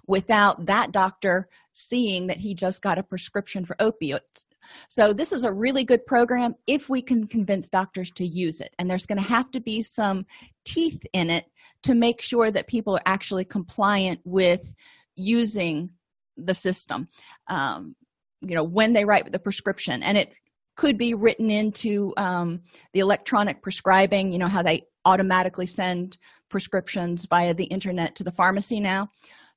without 0.06 0.66
that 0.66 0.92
doctor 0.92 1.48
seeing 1.72 2.26
that 2.26 2.38
he 2.38 2.54
just 2.54 2.82
got 2.82 2.98
a 2.98 3.02
prescription 3.02 3.64
for 3.64 3.76
opioids. 3.76 4.44
So, 4.88 5.12
this 5.12 5.32
is 5.32 5.44
a 5.44 5.52
really 5.52 5.84
good 5.84 6.06
program 6.06 6.54
if 6.66 6.88
we 6.88 7.02
can 7.02 7.26
convince 7.26 7.68
doctors 7.68 8.10
to 8.12 8.26
use 8.26 8.60
it. 8.60 8.74
And 8.78 8.90
there's 8.90 9.06
going 9.06 9.20
to 9.20 9.28
have 9.28 9.50
to 9.52 9.60
be 9.60 9.82
some 9.82 10.26
teeth 10.64 11.02
in 11.12 11.30
it 11.30 11.46
to 11.84 11.94
make 11.94 12.20
sure 12.20 12.50
that 12.50 12.66
people 12.66 12.94
are 12.96 13.02
actually 13.06 13.44
compliant 13.44 14.20
with 14.24 14.74
using 15.16 15.90
the 16.36 16.54
system. 16.54 17.08
Um, 17.48 17.96
you 18.42 18.54
know, 18.54 18.64
when 18.64 18.92
they 18.92 19.04
write 19.04 19.30
the 19.30 19.38
prescription, 19.38 20.02
and 20.02 20.16
it 20.16 20.32
could 20.76 20.96
be 20.96 21.14
written 21.14 21.50
into 21.50 22.14
um, 22.16 22.62
the 22.92 23.00
electronic 23.00 23.62
prescribing, 23.62 24.32
you 24.32 24.38
know, 24.38 24.48
how 24.48 24.62
they 24.62 24.86
automatically 25.04 25.66
send 25.66 26.16
prescriptions 26.50 27.26
via 27.26 27.54
the 27.54 27.64
internet 27.64 28.16
to 28.16 28.24
the 28.24 28.32
pharmacy 28.32 28.80
now. 28.80 29.08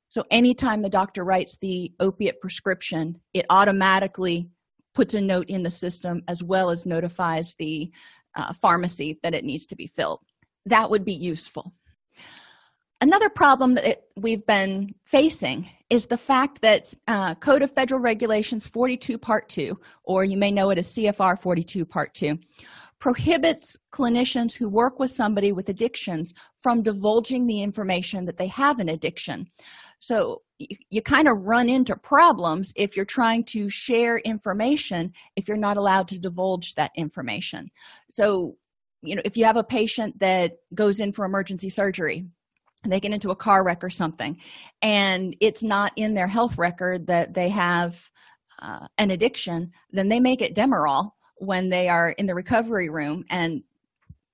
So 0.09 0.23
anytime 0.29 0.81
the 0.81 0.89
doctor 0.89 1.23
writes 1.23 1.57
the 1.57 1.91
opiate 1.99 2.39
prescription, 2.39 3.19
it 3.33 3.45
automatically 3.49 4.49
puts 4.93 5.15
a 5.15 5.21
note 5.21 5.49
in 5.49 5.63
the 5.63 5.71
system 5.71 6.21
as 6.27 6.43
well 6.43 6.69
as 6.69 6.85
notifies 6.85 7.55
the 7.55 7.91
uh, 8.35 8.53
pharmacy 8.53 9.19
that 9.23 9.33
it 9.33 9.43
needs 9.43 9.65
to 9.67 9.75
be 9.75 9.87
filled. 9.87 10.19
That 10.67 10.89
would 10.89 11.03
be 11.03 11.13
useful. 11.13 11.73
Another 13.01 13.27
problem 13.27 13.73
that 13.73 13.85
it, 13.85 14.03
we've 14.15 14.45
been 14.45 14.95
facing 15.03 15.69
is 15.89 16.05
the 16.05 16.17
fact 16.17 16.61
that 16.61 16.93
uh, 17.07 17.35
Code 17.35 17.61
of 17.61 17.71
Federal 17.71 17.99
Regulations 17.99 18.65
42 18.65 19.17
Part 19.17 19.49
2, 19.49 19.77
or 20.05 20.23
you 20.23 20.37
may 20.37 20.51
know 20.51 20.69
it 20.69 20.77
as 20.77 20.87
CFR 20.93 21.37
42 21.37 21.85
Part 21.85 22.13
2, 22.13 22.39
prohibits 23.03 23.75
clinicians 23.91 24.53
who 24.53 24.69
work 24.69 24.97
with 24.97 25.11
somebody 25.11 25.51
with 25.51 25.67
addictions 25.67 26.33
from 26.57 26.81
divulging 26.81 27.45
the 27.45 27.61
information 27.61 28.23
that 28.23 28.37
they 28.37 28.47
have 28.47 28.79
an 28.79 28.87
addiction. 28.87 29.45
So 29.99 30.41
you, 30.57 30.77
you 30.89 31.01
kind 31.01 31.27
of 31.27 31.37
run 31.39 31.67
into 31.67 31.97
problems 31.97 32.71
if 32.77 32.95
you're 32.95 33.03
trying 33.03 33.43
to 33.47 33.69
share 33.69 34.19
information 34.19 35.11
if 35.35 35.49
you're 35.49 35.57
not 35.57 35.75
allowed 35.75 36.07
to 36.07 36.17
divulge 36.17 36.75
that 36.75 36.91
information. 36.95 37.69
So, 38.09 38.55
you 39.01 39.17
know, 39.17 39.21
if 39.25 39.35
you 39.35 39.43
have 39.43 39.57
a 39.57 39.65
patient 39.65 40.19
that 40.19 40.53
goes 40.73 41.01
in 41.01 41.11
for 41.11 41.25
emergency 41.25 41.69
surgery, 41.69 42.25
they 42.85 43.01
get 43.01 43.11
into 43.11 43.31
a 43.31 43.35
car 43.35 43.65
wreck 43.65 43.83
or 43.83 43.89
something, 43.89 44.37
and 44.81 45.35
it's 45.41 45.61
not 45.61 45.91
in 45.97 46.13
their 46.13 46.27
health 46.27 46.57
record 46.57 47.07
that 47.07 47.33
they 47.33 47.49
have 47.49 48.09
uh, 48.61 48.87
an 48.97 49.11
addiction, 49.11 49.71
then 49.91 50.07
they 50.07 50.21
make 50.21 50.41
it 50.41 50.55
Demerol 50.55 51.11
when 51.45 51.69
they 51.69 51.89
are 51.89 52.11
in 52.11 52.25
the 52.25 52.35
recovery 52.35 52.89
room 52.89 53.25
and 53.29 53.63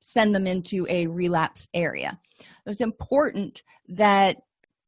send 0.02 0.34
them 0.34 0.48
into 0.48 0.88
a 0.90 1.08
relapse 1.08 1.68
area. 1.74 2.20
It's 2.66 2.82
important 2.82 3.64
that 3.90 4.38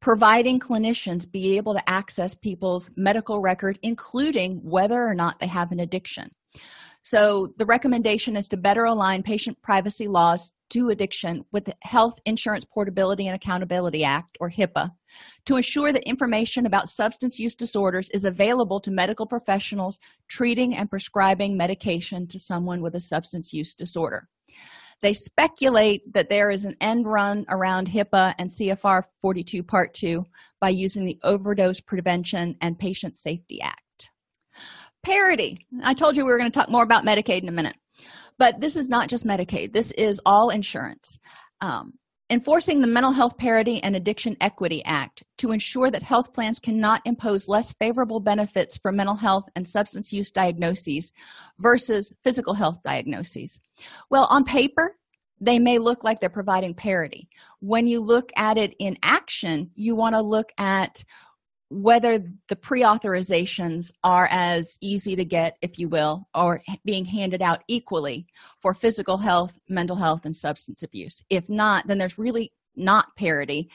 providing 0.00 0.58
clinicians 0.58 1.30
be 1.30 1.56
able 1.56 1.74
to 1.74 1.88
access 1.88 2.34
people's 2.34 2.90
medical 2.96 3.40
record, 3.40 3.78
including 3.82 4.58
whether 4.62 5.02
or 5.02 5.14
not 5.14 5.38
they 5.38 5.46
have 5.46 5.70
an 5.70 5.80
addiction. 5.80 6.30
So, 7.04 7.52
the 7.56 7.66
recommendation 7.66 8.36
is 8.36 8.46
to 8.48 8.56
better 8.56 8.84
align 8.84 9.24
patient 9.24 9.60
privacy 9.60 10.06
laws 10.06 10.52
to 10.70 10.88
addiction 10.88 11.44
with 11.52 11.64
the 11.64 11.74
Health 11.82 12.14
Insurance 12.24 12.64
Portability 12.64 13.26
and 13.26 13.34
Accountability 13.34 14.04
Act, 14.04 14.38
or 14.40 14.48
HIPAA, 14.48 14.90
to 15.46 15.56
ensure 15.56 15.92
that 15.92 16.08
information 16.08 16.64
about 16.64 16.88
substance 16.88 17.38
use 17.38 17.54
disorders 17.54 18.08
is 18.10 18.24
available 18.24 18.80
to 18.80 18.90
medical 18.90 19.26
professionals 19.26 19.98
treating 20.28 20.76
and 20.76 20.88
prescribing 20.88 21.56
medication 21.56 22.26
to 22.28 22.38
someone 22.38 22.80
with 22.80 22.94
a 22.94 23.00
substance 23.00 23.52
use 23.52 23.74
disorder. 23.74 24.28
They 25.02 25.12
speculate 25.12 26.10
that 26.14 26.30
there 26.30 26.50
is 26.50 26.64
an 26.64 26.76
end 26.80 27.06
run 27.06 27.44
around 27.48 27.88
HIPAA 27.88 28.34
and 28.38 28.48
CFR 28.48 29.02
42 29.20 29.64
Part 29.64 29.92
2 29.94 30.24
by 30.60 30.68
using 30.68 31.04
the 31.04 31.18
Overdose 31.24 31.80
Prevention 31.80 32.56
and 32.60 32.78
Patient 32.78 33.18
Safety 33.18 33.60
Act. 33.60 33.81
Parity. 35.04 35.66
I 35.82 35.94
told 35.94 36.16
you 36.16 36.24
we 36.24 36.30
were 36.30 36.38
going 36.38 36.50
to 36.50 36.58
talk 36.58 36.70
more 36.70 36.84
about 36.84 37.04
Medicaid 37.04 37.42
in 37.42 37.48
a 37.48 37.52
minute, 37.52 37.76
but 38.38 38.60
this 38.60 38.76
is 38.76 38.88
not 38.88 39.08
just 39.08 39.26
Medicaid, 39.26 39.72
this 39.72 39.92
is 39.92 40.20
all 40.24 40.50
insurance. 40.50 41.18
Um, 41.60 41.94
enforcing 42.30 42.80
the 42.80 42.86
Mental 42.86 43.12
Health 43.12 43.36
Parity 43.36 43.82
and 43.82 43.94
Addiction 43.94 44.36
Equity 44.40 44.82
Act 44.84 45.22
to 45.38 45.52
ensure 45.52 45.90
that 45.90 46.02
health 46.02 46.32
plans 46.32 46.58
cannot 46.60 47.02
impose 47.04 47.46
less 47.46 47.74
favorable 47.74 48.20
benefits 48.20 48.78
for 48.78 48.90
mental 48.90 49.16
health 49.16 49.44
and 49.54 49.68
substance 49.68 50.12
use 50.12 50.30
diagnoses 50.30 51.12
versus 51.58 52.12
physical 52.24 52.54
health 52.54 52.78
diagnoses. 52.84 53.60
Well, 54.08 54.26
on 54.30 54.44
paper, 54.44 54.96
they 55.42 55.58
may 55.58 55.78
look 55.78 56.04
like 56.04 56.20
they're 56.20 56.30
providing 56.30 56.74
parity. 56.74 57.28
When 57.60 57.86
you 57.86 58.00
look 58.00 58.30
at 58.36 58.56
it 58.56 58.76
in 58.78 58.96
action, 59.02 59.70
you 59.74 59.94
want 59.94 60.14
to 60.14 60.22
look 60.22 60.52
at 60.56 61.04
whether 61.72 62.22
the 62.48 62.56
pre-authorizations 62.56 63.92
are 64.04 64.28
as 64.30 64.76
easy 64.82 65.16
to 65.16 65.24
get 65.24 65.56
if 65.62 65.78
you 65.78 65.88
will 65.88 66.28
or 66.34 66.60
being 66.84 67.06
handed 67.06 67.40
out 67.40 67.62
equally 67.66 68.26
for 68.60 68.74
physical 68.74 69.16
health 69.16 69.54
mental 69.70 69.96
health 69.96 70.26
and 70.26 70.36
substance 70.36 70.82
abuse. 70.82 71.22
If 71.30 71.48
not 71.48 71.86
then 71.86 71.96
there's 71.96 72.18
really 72.18 72.52
not 72.76 73.16
parity 73.16 73.70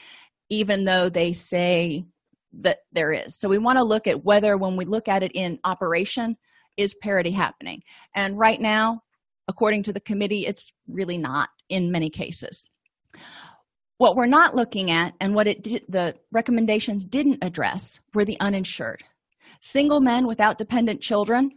even 0.48 0.84
though 0.84 1.08
they 1.08 1.32
say 1.32 2.06
that 2.52 2.78
there 2.92 3.12
is. 3.12 3.36
So 3.36 3.48
we 3.48 3.58
want 3.58 3.78
to 3.78 3.84
look 3.84 4.06
at 4.06 4.24
whether 4.24 4.56
when 4.56 4.76
we 4.76 4.84
look 4.84 5.08
at 5.08 5.22
it 5.22 5.32
in 5.34 5.58
operation 5.64 6.36
is 6.76 6.94
parity 6.94 7.32
happening. 7.32 7.82
And 8.14 8.38
right 8.38 8.60
now 8.60 9.02
according 9.48 9.82
to 9.84 9.92
the 9.92 10.00
committee 10.00 10.46
it's 10.46 10.72
really 10.86 11.18
not 11.18 11.48
in 11.68 11.90
many 11.90 12.10
cases 12.10 12.68
what 13.98 14.16
we're 14.16 14.26
not 14.26 14.54
looking 14.54 14.90
at 14.90 15.12
and 15.20 15.34
what 15.34 15.46
it 15.46 15.62
did, 15.62 15.84
the 15.88 16.14
recommendations 16.32 17.04
didn't 17.04 17.44
address 17.44 18.00
were 18.14 18.24
the 18.24 18.40
uninsured. 18.40 19.04
single 19.60 20.00
men 20.00 20.26
without 20.26 20.58
dependent 20.58 21.00
children 21.00 21.50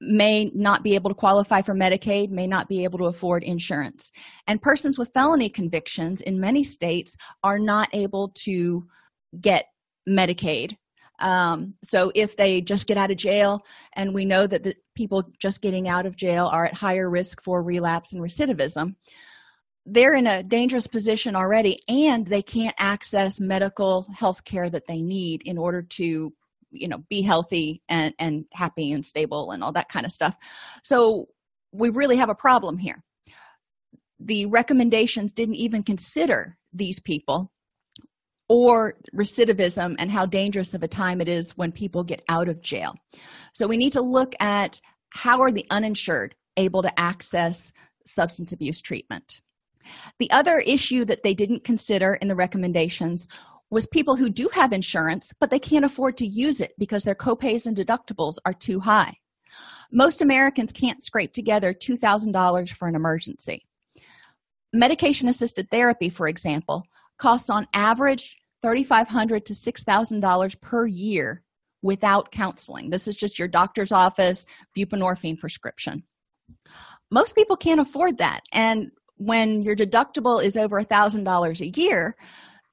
may 0.00 0.50
not 0.54 0.84
be 0.84 0.94
able 0.94 1.10
to 1.10 1.14
qualify 1.14 1.60
for 1.60 1.74
Medicaid, 1.74 2.30
may 2.30 2.46
not 2.46 2.68
be 2.68 2.84
able 2.84 2.98
to 2.98 3.06
afford 3.06 3.42
insurance. 3.42 4.12
And 4.46 4.62
persons 4.62 4.96
with 4.96 5.12
felony 5.12 5.48
convictions 5.48 6.20
in 6.20 6.38
many 6.38 6.62
states 6.62 7.16
are 7.42 7.58
not 7.58 7.88
able 7.92 8.32
to 8.44 8.86
get 9.40 9.66
Medicaid. 10.08 10.76
Um, 11.18 11.74
so 11.82 12.12
if 12.14 12.36
they 12.36 12.60
just 12.60 12.86
get 12.86 12.96
out 12.96 13.10
of 13.10 13.16
jail, 13.16 13.62
and 13.94 14.14
we 14.14 14.24
know 14.24 14.46
that 14.46 14.62
the 14.62 14.76
people 14.94 15.24
just 15.40 15.60
getting 15.62 15.88
out 15.88 16.06
of 16.06 16.14
jail 16.14 16.46
are 16.46 16.66
at 16.66 16.74
higher 16.74 17.10
risk 17.10 17.42
for 17.42 17.60
relapse 17.60 18.12
and 18.12 18.22
recidivism, 18.22 18.94
they're 19.90 20.14
in 20.14 20.26
a 20.26 20.42
dangerous 20.42 20.86
position 20.86 21.34
already, 21.34 21.80
and 21.88 22.26
they 22.26 22.42
can't 22.42 22.74
access 22.78 23.40
medical 23.40 24.06
health 24.14 24.44
care 24.44 24.68
that 24.68 24.86
they 24.86 25.00
need 25.00 25.42
in 25.44 25.58
order 25.58 25.82
to 25.82 26.32
you 26.70 26.88
know 26.88 26.98
be 27.08 27.22
healthy 27.22 27.82
and 27.88 28.14
and 28.18 28.44
happy 28.52 28.92
and 28.92 29.04
stable 29.04 29.50
and 29.50 29.64
all 29.64 29.72
that 29.72 29.88
kind 29.88 30.04
of 30.04 30.12
stuff. 30.12 30.36
So 30.82 31.28
we 31.72 31.90
really 31.90 32.16
have 32.16 32.28
a 32.28 32.34
problem 32.34 32.78
here. 32.78 33.02
The 34.20 34.46
recommendations 34.46 35.32
didn't 35.32 35.54
even 35.54 35.82
consider 35.82 36.56
these 36.72 37.00
people 37.00 37.50
or 38.48 38.94
recidivism 39.14 39.96
and 39.98 40.10
how 40.10 40.26
dangerous 40.26 40.74
of 40.74 40.82
a 40.82 40.88
time 40.88 41.20
it 41.20 41.28
is 41.28 41.56
when 41.56 41.70
people 41.70 42.02
get 42.02 42.22
out 42.28 42.48
of 42.48 42.62
jail. 42.62 42.94
So 43.52 43.66
we 43.66 43.76
need 43.76 43.92
to 43.92 44.00
look 44.00 44.34
at 44.40 44.80
how 45.10 45.40
are 45.40 45.52
the 45.52 45.66
uninsured 45.70 46.34
able 46.56 46.82
to 46.82 47.00
access 47.00 47.72
substance 48.06 48.52
abuse 48.52 48.80
treatment 48.80 49.40
the 50.18 50.30
other 50.30 50.58
issue 50.58 51.04
that 51.06 51.22
they 51.22 51.34
didn't 51.34 51.64
consider 51.64 52.14
in 52.14 52.28
the 52.28 52.34
recommendations 52.34 53.28
was 53.70 53.86
people 53.86 54.16
who 54.16 54.30
do 54.30 54.48
have 54.52 54.72
insurance, 54.72 55.32
but 55.40 55.50
they 55.50 55.58
can't 55.58 55.84
afford 55.84 56.16
to 56.16 56.26
use 56.26 56.60
it 56.60 56.72
because 56.78 57.04
their 57.04 57.14
copays 57.14 57.66
and 57.66 57.76
deductibles 57.76 58.36
are 58.44 58.54
too 58.54 58.80
high. 58.80 59.14
Most 59.92 60.22
Americans 60.22 60.72
can't 60.72 61.02
scrape 61.02 61.32
together 61.32 61.72
$2,000 61.72 62.70
for 62.72 62.88
an 62.88 62.94
emergency. 62.94 63.66
Medication 64.72 65.28
assisted 65.28 65.70
therapy, 65.70 66.10
for 66.10 66.28
example, 66.28 66.82
costs 67.18 67.50
on 67.50 67.66
average 67.74 68.36
$3,500 68.64 69.44
to 69.44 69.52
$6,000 69.54 70.60
per 70.60 70.86
year 70.86 71.42
without 71.82 72.32
counseling. 72.32 72.90
This 72.90 73.08
is 73.08 73.16
just 73.16 73.38
your 73.38 73.48
doctor's 73.48 73.92
office 73.92 74.46
buprenorphine 74.76 75.38
prescription. 75.38 76.02
Most 77.10 77.34
people 77.34 77.56
can't 77.56 77.80
afford 77.80 78.18
that. 78.18 78.40
And 78.52 78.90
when 79.18 79.62
your 79.62 79.76
deductible 79.76 80.42
is 80.42 80.56
over 80.56 80.78
a 80.78 80.84
$1,000 80.84 81.60
a 81.60 81.80
year, 81.80 82.16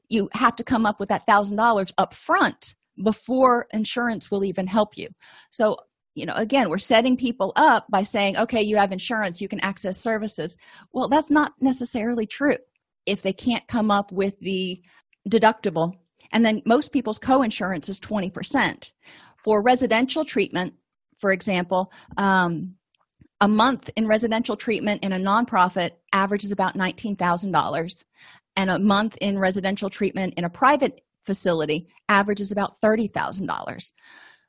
you 0.10 0.30
have 0.34 0.56
to 0.56 0.64
come 0.64 0.86
up 0.86 1.00
with 1.00 1.10
that 1.10 1.26
thousand 1.26 1.58
dollars 1.58 1.94
up 1.98 2.14
front 2.14 2.76
before 3.04 3.68
insurance 3.72 4.32
will 4.32 4.44
even 4.44 4.68
help 4.68 4.98
you. 4.98 5.08
So 5.52 5.78
you 6.14 6.26
know 6.26 6.34
again 6.36 6.70
we're 6.70 6.78
setting 6.78 7.18
people 7.18 7.52
up 7.56 7.86
by 7.90 8.04
saying 8.04 8.38
okay 8.38 8.62
you 8.62 8.78
have 8.78 8.92
insurance 8.92 9.42
you 9.42 9.48
can 9.48 9.60
access 9.62 10.00
services. 10.00 10.56
Well 10.94 11.10
that's 11.10 11.30
not 11.30 11.54
necessarily 11.60 12.26
true. 12.26 12.58
If 13.06 13.22
they 13.22 13.34
can't 13.34 13.68
come 13.68 13.92
up 13.92 14.12
with 14.12 14.40
the 14.40 14.82
deductible 15.30 15.94
and 16.32 16.46
then 16.46 16.62
most 16.66 16.92
people's 16.92 17.20
co-insurance 17.20 17.90
is 17.90 18.00
20% 18.00 18.92
for 19.44 19.62
residential 19.62 20.24
treatment 20.24 20.74
for 21.18 21.32
example 21.32 21.92
um, 22.18 22.76
a 23.46 23.48
month 23.48 23.92
in 23.96 24.08
residential 24.08 24.56
treatment 24.56 25.04
in 25.04 25.14
a 25.14 25.20
nonprofit 25.20 25.92
averages 26.12 26.52
about 26.52 26.76
$19000 26.76 28.04
and 28.56 28.70
a 28.72 28.80
month 28.80 29.16
in 29.22 29.38
residential 29.38 29.88
treatment 29.88 30.34
in 30.36 30.46
a 30.46 30.50
private 30.50 31.02
facility 31.28 31.88
averages 32.10 32.52
about 32.52 32.82
$30,000. 32.82 33.92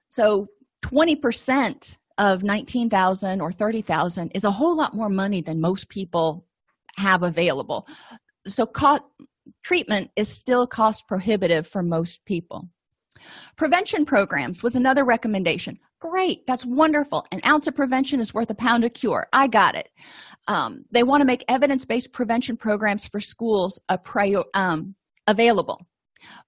So 0.08 0.46
20% 0.82 1.98
of 2.16 2.42
19,000 2.42 3.40
or 3.42 3.52
30,000 3.52 4.30
is 4.34 4.44
a 4.44 4.50
whole 4.50 4.74
lot 4.74 4.94
more 4.94 5.10
money 5.10 5.42
than 5.42 5.60
most 5.60 5.90
people 5.90 6.46
have 6.96 7.22
available. 7.22 7.86
So 8.46 8.64
co- 8.64 9.10
treatment 9.62 10.10
is 10.16 10.30
still 10.30 10.66
cost 10.66 11.06
prohibitive 11.06 11.68
for 11.68 11.82
most 11.82 12.24
people. 12.24 12.70
Prevention 13.56 14.06
programs 14.06 14.62
was 14.62 14.74
another 14.74 15.04
recommendation. 15.04 15.78
Great, 16.00 16.46
that's 16.46 16.66
wonderful. 16.66 17.26
An 17.32 17.40
ounce 17.46 17.66
of 17.66 17.74
prevention 17.74 18.20
is 18.20 18.34
worth 18.34 18.50
a 18.50 18.54
pound 18.54 18.84
of 18.84 18.92
cure. 18.92 19.26
I 19.32 19.48
got 19.48 19.74
it. 19.74 19.88
Um, 20.46 20.84
they 20.90 21.02
want 21.02 21.22
to 21.22 21.26
make 21.26 21.44
evidence 21.48 21.86
based 21.86 22.12
prevention 22.12 22.56
programs 22.56 23.08
for 23.08 23.20
schools 23.20 23.80
a 23.88 23.96
prior, 23.96 24.42
um, 24.54 24.94
available. 25.26 25.86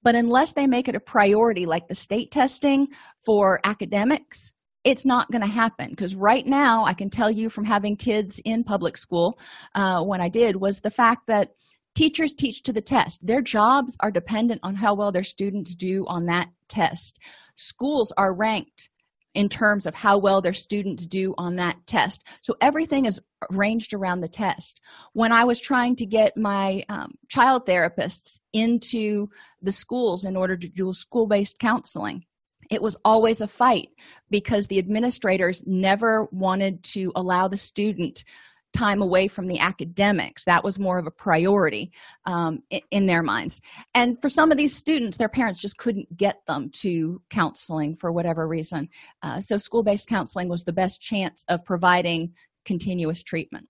But 0.03 0.15
unless 0.15 0.53
they 0.53 0.67
make 0.67 0.89
it 0.89 0.97
a 0.97 1.01
priority, 1.01 1.67
like 1.67 1.89
the 1.89 1.95
state 1.95 2.31
testing 2.31 2.89
for 3.25 3.61
academics, 3.65 4.53
it's 4.85 5.05
not 5.05 5.31
going 5.31 5.43
to 5.43 5.49
happen 5.49 5.91
because 5.91 6.15
right 6.15 6.47
now 6.47 6.85
i 6.85 6.95
can 6.95 7.11
tell 7.11 7.31
you 7.31 7.51
from 7.51 7.65
having 7.65 7.97
kids 7.97 8.41
in 8.45 8.65
public 8.65 8.97
school 8.97 9.39
uh, 9.75 10.03
when 10.03 10.21
i 10.21 10.29
did 10.29 10.57
was 10.57 10.81
the 10.81 10.91
fact 10.91 11.27
that 11.27 11.51
teachers 11.95 12.33
teach 12.33 12.63
to 12.63 12.73
the 12.73 12.81
test 12.81 13.19
their 13.27 13.43
jobs 13.43 13.97
are 14.01 14.11
dependent 14.11 14.61
on 14.63 14.75
how 14.75 14.95
well 14.95 15.11
their 15.11 15.25
students 15.25 15.75
do 15.75 16.05
on 16.07 16.27
that 16.27 16.49
test 16.69 17.19
schools 17.57 18.13
are 18.17 18.33
ranked 18.33 18.89
in 19.35 19.49
terms 19.49 19.87
of 19.87 19.95
how 19.95 20.19
well 20.19 20.41
their 20.41 20.53
students 20.53 21.07
do 21.07 21.35
on 21.39 21.57
that 21.57 21.77
test. 21.87 22.25
So 22.41 22.57
everything 22.61 23.05
is 23.05 23.21
arranged 23.53 23.95
around 23.95 24.21
the 24.21 24.29
test. 24.29 24.81
When 25.13 25.33
i 25.33 25.45
was 25.45 25.61
trying 25.61 25.97
to 25.97 26.07
get 26.07 26.37
my 26.37 26.83
um, 26.89 27.15
child 27.29 27.67
therapists 27.67 28.41
into 28.53 29.29
the 29.63 29.73
schools 29.73 30.25
in 30.25 30.37
order 30.37 30.57
to 30.57 30.69
do 30.69 30.93
school-based 30.93 31.59
counseling 31.59 32.25
it 32.71 32.83
was 32.83 32.97
always 33.05 33.41
a 33.41 33.49
fight 33.49 33.89
because 34.31 34.67
the 34.67 34.79
administrators 34.79 35.63
never 35.67 36.29
wanted 36.31 36.83
to 36.83 37.13
allow 37.17 37.49
the 37.49 37.57
student 37.57 38.25
time 38.73 39.03
away 39.03 39.29
from 39.29 39.47
the 39.47 39.59
academics. 39.59 40.45
That 40.45 40.63
was 40.63 40.79
more 40.79 40.99
of 40.99 41.07
a 41.07 41.11
priority 41.11 41.93
um, 42.27 42.63
in, 42.91 43.07
their 43.07 43.23
minds. 43.23 43.61
And 43.95 44.21
for 44.21 44.29
some 44.29 44.53
of 44.53 44.59
these 44.59 44.77
students 44.77 45.17
their 45.17 45.29
parents 45.29 45.61
just 45.61 45.79
couldn't 45.79 46.17
get 46.17 46.45
them 46.47 46.71
to 46.81 47.21
counseling 47.31 47.97
for 47.97 48.13
whatever 48.13 48.47
reason. 48.47 48.89
Uh, 49.23 49.41
so 49.41 49.59
school-based 49.59 50.09
counseling 50.09 50.49
was 50.49 50.65
the 50.65 50.73
best 50.73 51.01
chance 51.01 51.45
of 51.49 51.65
providing 51.65 52.35
continuous 52.65 53.23
treatment. 53.23 53.69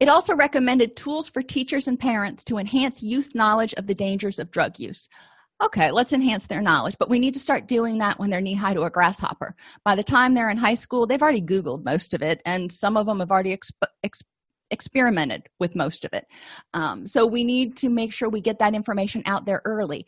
It 0.00 0.08
also 0.08 0.34
recommended 0.34 0.96
tools 0.96 1.28
for 1.28 1.42
teachers 1.42 1.88
and 1.88 1.98
parents 1.98 2.44
to 2.44 2.58
enhance 2.58 3.02
youth 3.02 3.34
knowledge 3.34 3.74
of 3.74 3.86
the 3.86 3.94
dangers 3.94 4.38
of 4.38 4.50
drug 4.50 4.78
use 4.78 5.08
okay 5.62 5.90
let's 5.90 6.12
enhance 6.12 6.46
their 6.46 6.62
knowledge. 6.62 6.96
But 6.98 7.10
we 7.10 7.18
need 7.18 7.34
to 7.34 7.40
start 7.40 7.68
doing 7.68 7.98
that 7.98 8.18
when 8.18 8.30
they're 8.30 8.40
knee 8.40 8.54
high 8.54 8.74
to 8.74 8.82
a 8.82 8.90
grasshopper. 8.90 9.54
By 9.84 9.96
the 9.96 10.02
time 10.02 10.34
they're 10.34 10.50
in 10.50 10.56
high 10.56 10.74
school 10.74 11.06
they've 11.06 11.22
already 11.22 11.42
googled 11.42 11.84
most 11.84 12.14
of 12.14 12.22
it 12.22 12.40
and 12.44 12.70
some 12.70 12.96
of 12.96 13.06
them 13.06 13.20
have 13.20 13.30
already 13.30 13.56
exp- 13.56 13.72
exp- 14.04 14.22
experimented 14.70 15.48
with 15.58 15.74
most 15.74 16.04
of 16.04 16.12
it. 16.12 16.26
Um, 16.74 17.06
so 17.06 17.26
we 17.26 17.44
need 17.44 17.76
to 17.78 17.88
make 17.88 18.12
sure 18.12 18.28
we 18.28 18.40
get 18.40 18.58
that 18.58 18.74
information 18.74 19.22
out 19.26 19.46
there 19.46 19.62
early. 19.64 20.06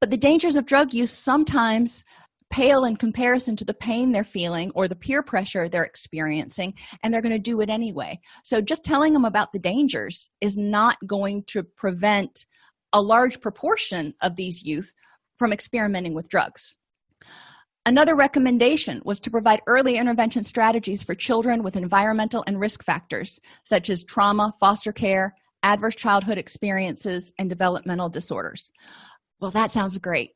But 0.00 0.10
the 0.10 0.16
dangers 0.16 0.56
of 0.56 0.66
drug 0.66 0.92
use 0.94 1.12
sometimes 1.12 2.04
pale 2.50 2.84
in 2.84 2.96
comparison 2.96 3.54
to 3.56 3.64
the 3.64 3.74
pain 3.74 4.10
they're 4.10 4.24
feeling 4.24 4.72
or 4.74 4.88
the 4.88 4.96
peer 4.96 5.22
pressure 5.22 5.68
they're 5.68 5.84
experiencing 5.84 6.74
and 7.02 7.14
they're 7.14 7.22
going 7.22 7.32
to 7.32 7.38
do 7.38 7.60
it 7.60 7.70
anyway. 7.70 8.18
So 8.44 8.60
just 8.60 8.84
telling 8.84 9.12
them 9.12 9.24
about 9.24 9.52
the 9.52 9.58
dangers 9.58 10.28
is 10.40 10.56
not 10.56 10.96
going 11.06 11.44
to 11.48 11.62
prevent 11.62 12.46
a 12.92 13.00
large 13.00 13.40
proportion 13.40 14.14
of 14.20 14.36
these 14.36 14.62
youth 14.62 14.92
from 15.38 15.52
experimenting 15.52 16.14
with 16.14 16.28
drugs. 16.28 16.76
Another 17.86 18.14
recommendation 18.14 19.00
was 19.04 19.20
to 19.20 19.30
provide 19.30 19.62
early 19.66 19.96
intervention 19.96 20.44
strategies 20.44 21.02
for 21.02 21.14
children 21.14 21.62
with 21.62 21.76
environmental 21.76 22.44
and 22.46 22.60
risk 22.60 22.84
factors 22.84 23.40
such 23.64 23.88
as 23.88 24.04
trauma, 24.04 24.52
foster 24.60 24.92
care, 24.92 25.34
adverse 25.62 25.96
childhood 25.96 26.36
experiences, 26.36 27.32
and 27.38 27.48
developmental 27.48 28.08
disorders. 28.08 28.70
Well, 29.40 29.50
that 29.52 29.72
sounds 29.72 29.96
great. 29.98 30.32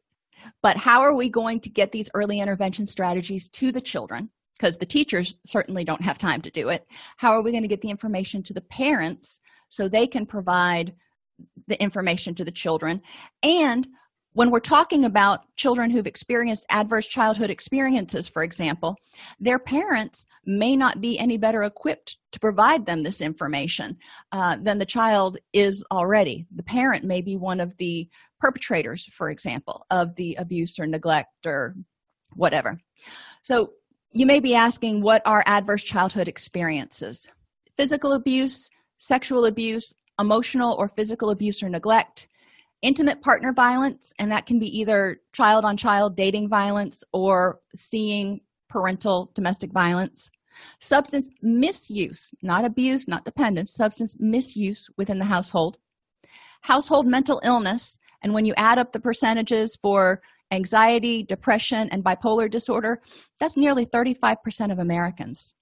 But 0.62 0.76
how 0.76 1.02
are 1.02 1.14
we 1.14 1.28
going 1.28 1.60
to 1.60 1.70
get 1.70 1.92
these 1.92 2.10
early 2.14 2.40
intervention 2.40 2.86
strategies 2.86 3.48
to 3.50 3.72
the 3.72 3.80
children? 3.80 4.30
Because 4.58 4.78
the 4.78 4.86
teachers 4.86 5.36
certainly 5.46 5.84
don't 5.84 6.04
have 6.04 6.18
time 6.18 6.40
to 6.42 6.50
do 6.50 6.68
it. 6.68 6.86
How 7.16 7.32
are 7.32 7.42
we 7.42 7.50
going 7.50 7.62
to 7.62 7.68
get 7.68 7.82
the 7.82 7.90
information 7.90 8.42
to 8.44 8.54
the 8.54 8.60
parents 8.62 9.40
so 9.68 9.88
they 9.88 10.06
can 10.06 10.26
provide 10.26 10.94
the 11.66 11.80
information 11.82 12.34
to 12.34 12.44
the 12.44 12.50
children. 12.50 13.00
And 13.42 13.86
when 14.34 14.50
we're 14.50 14.60
talking 14.60 15.04
about 15.04 15.40
children 15.56 15.90
who've 15.90 16.06
experienced 16.06 16.66
adverse 16.68 17.06
childhood 17.06 17.50
experiences 17.50 18.28
for 18.28 18.42
example 18.42 18.96
their 19.40 19.58
parents 19.58 20.26
may 20.44 20.76
not 20.76 21.00
be 21.00 21.18
any 21.18 21.38
better 21.38 21.62
equipped 21.62 22.18
to 22.32 22.40
provide 22.40 22.84
them 22.84 23.02
this 23.02 23.20
information 23.20 23.96
uh, 24.32 24.56
than 24.60 24.78
the 24.78 24.84
child 24.84 25.38
is 25.54 25.82
already. 25.90 26.46
The 26.54 26.62
parent 26.62 27.04
may 27.04 27.22
be 27.22 27.36
one 27.36 27.60
of 27.60 27.76
the 27.78 28.08
perpetrators 28.40 29.06
for 29.06 29.30
example 29.30 29.86
of 29.90 30.14
the 30.16 30.34
abuse 30.34 30.78
or 30.78 30.86
neglect 30.86 31.46
or 31.46 31.74
whatever. 32.34 32.78
So 33.42 33.72
you 34.10 34.26
may 34.26 34.40
be 34.40 34.54
asking 34.54 35.00
what 35.00 35.22
are 35.24 35.42
adverse 35.46 35.82
childhood 35.82 36.28
experiences? 36.28 37.26
Physical 37.76 38.12
abuse 38.12 38.68
sexual 38.98 39.44
abuse 39.44 39.92
emotional 40.18 40.74
or 40.79 40.88
physical 40.88 41.31
abuse 41.31 41.62
or 41.62 41.68
neglect, 41.68 42.29
intimate 42.83 43.22
partner 43.22 43.53
violence, 43.53 44.12
and 44.18 44.31
that 44.31 44.46
can 44.46 44.59
be 44.59 44.79
either 44.79 45.20
child 45.33 45.64
on 45.64 45.77
child 45.77 46.16
dating 46.16 46.48
violence 46.48 47.03
or 47.12 47.61
seeing 47.74 48.40
parental 48.68 49.31
domestic 49.35 49.72
violence. 49.72 50.31
Substance 50.81 51.29
misuse, 51.42 52.31
not 52.42 52.64
abuse, 52.64 53.09
not 53.09 53.24
dependence, 53.24 53.72
substance 53.74 54.16
misuse 54.18 54.88
within 54.96 55.18
the 55.18 55.24
household. 55.24 55.79
Household 56.62 57.07
mental 57.07 57.40
illness, 57.44 57.98
and 58.22 58.33
when 58.35 58.44
you 58.44 58.55
add 58.57 58.79
up 58.79 58.92
the 58.92 59.00
percentages 59.00 59.77
for 59.81 60.22
anxiety, 60.50 61.22
depression, 61.22 61.88
and 61.90 62.05
bipolar 62.05 62.50
disorder, 62.50 63.00
that's 63.40 63.57
nearly 63.57 63.87
35% 63.87 64.70
of 64.70 64.79
Americans. 64.79 65.55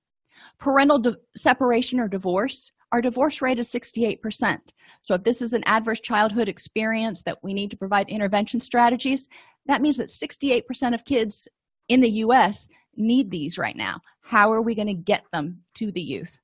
Parental 0.59 0.99
di- 0.99 1.15
separation 1.37 1.99
or 2.01 2.09
divorce, 2.09 2.73
our 2.93 3.01
divorce 3.01 3.43
rate 3.43 3.59
is 3.59 3.71
68%. 3.71 4.59
So, 5.01 5.15
if 5.15 5.25
this 5.25 5.43
is 5.43 5.53
an 5.53 5.65
adverse 5.65 6.01
childhood 6.01 6.49
experience 6.49 7.23
that 7.23 7.39
we 7.43 7.55
need 7.55 7.71
to 7.73 7.77
provide 7.77 8.09
intervention 8.09 8.61
strategies, 8.61 9.29
that 9.67 9.83
means 9.83 9.97
that 9.97 10.09
68% 10.09 10.95
of 10.95 11.05
kids 11.05 11.49
in 11.89 12.01
the 12.01 12.11
US 12.11 12.69
need 12.97 13.31
these 13.31 13.59
right 13.59 13.77
now. 13.77 14.01
How 14.21 14.53
are 14.53 14.63
we 14.63 14.75
going 14.75 14.89
to 14.89 14.95
get 14.95 15.25
them 15.33 15.63
to 15.75 15.91
the 15.91 16.01
youth? 16.01 16.39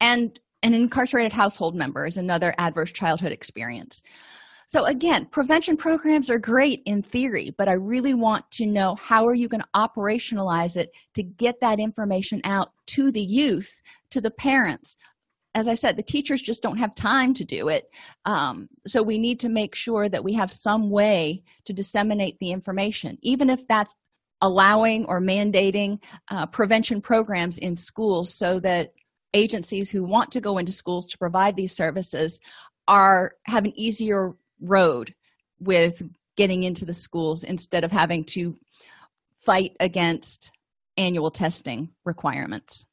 And 0.00 0.38
an 0.62 0.74
incarcerated 0.74 1.32
household 1.32 1.74
member 1.74 2.06
is 2.06 2.16
another 2.16 2.54
adverse 2.58 2.92
childhood 2.92 3.32
experience. 3.32 4.02
So 4.68 4.84
again, 4.86 5.26
prevention 5.26 5.76
programs 5.76 6.28
are 6.28 6.40
great 6.40 6.82
in 6.86 7.02
theory, 7.02 7.54
but 7.56 7.68
I 7.68 7.74
really 7.74 8.14
want 8.14 8.50
to 8.52 8.66
know 8.66 8.96
how 8.96 9.24
are 9.26 9.34
you 9.34 9.48
going 9.48 9.60
to 9.60 9.68
operationalize 9.76 10.76
it 10.76 10.90
to 11.14 11.22
get 11.22 11.60
that 11.60 11.78
information 11.78 12.40
out 12.42 12.72
to 12.88 13.12
the 13.12 13.20
youth, 13.20 13.80
to 14.10 14.20
the 14.20 14.30
parents. 14.30 14.96
As 15.56 15.68
I 15.68 15.74
said, 15.74 15.96
the 15.96 16.02
teachers 16.02 16.42
just 16.42 16.62
don't 16.62 16.76
have 16.76 16.94
time 16.94 17.32
to 17.32 17.44
do 17.44 17.68
it. 17.68 17.88
Um, 18.26 18.68
so 18.86 19.02
we 19.02 19.16
need 19.16 19.40
to 19.40 19.48
make 19.48 19.74
sure 19.74 20.06
that 20.06 20.22
we 20.22 20.34
have 20.34 20.52
some 20.52 20.90
way 20.90 21.44
to 21.64 21.72
disseminate 21.72 22.38
the 22.38 22.52
information, 22.52 23.16
even 23.22 23.48
if 23.48 23.66
that's 23.66 23.94
allowing 24.42 25.06
or 25.06 25.18
mandating 25.18 25.98
uh, 26.30 26.44
prevention 26.44 27.00
programs 27.00 27.56
in 27.56 27.74
schools 27.74 28.34
so 28.34 28.60
that 28.60 28.92
agencies 29.32 29.90
who 29.90 30.04
want 30.04 30.32
to 30.32 30.42
go 30.42 30.58
into 30.58 30.72
schools 30.72 31.06
to 31.06 31.18
provide 31.18 31.56
these 31.56 31.74
services 31.74 32.38
are 32.86 33.32
have 33.46 33.64
an 33.64 33.72
easier 33.78 34.34
road 34.60 35.14
with 35.58 36.02
getting 36.36 36.64
into 36.64 36.84
the 36.84 36.92
schools 36.92 37.44
instead 37.44 37.82
of 37.82 37.90
having 37.90 38.24
to 38.24 38.54
fight 39.38 39.74
against 39.80 40.50
annual 40.98 41.30
testing 41.30 41.88
requirements. 42.04 42.84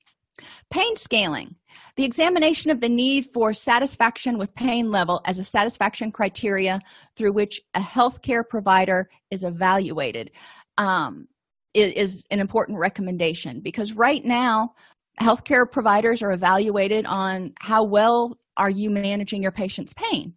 Pain 0.71 0.95
scaling, 0.95 1.55
the 1.95 2.03
examination 2.03 2.71
of 2.71 2.81
the 2.81 2.89
need 2.89 3.25
for 3.25 3.53
satisfaction 3.53 4.37
with 4.37 4.53
pain 4.55 4.91
level 4.91 5.21
as 5.25 5.39
a 5.39 5.43
satisfaction 5.43 6.11
criteria 6.11 6.79
through 7.15 7.33
which 7.33 7.61
a 7.73 7.79
healthcare 7.79 8.47
provider 8.47 9.09
is 9.31 9.43
evaluated, 9.43 10.31
um, 10.77 11.27
is 11.73 12.25
an 12.29 12.39
important 12.39 12.77
recommendation 12.77 13.59
because 13.59 13.93
right 13.93 14.23
now, 14.23 14.73
healthcare 15.19 15.69
providers 15.69 16.21
are 16.23 16.31
evaluated 16.31 17.05
on 17.05 17.53
how 17.59 17.83
well 17.83 18.37
are 18.57 18.69
you 18.69 18.89
managing 18.89 19.41
your 19.41 19.51
patient's 19.51 19.93
pain. 19.93 20.33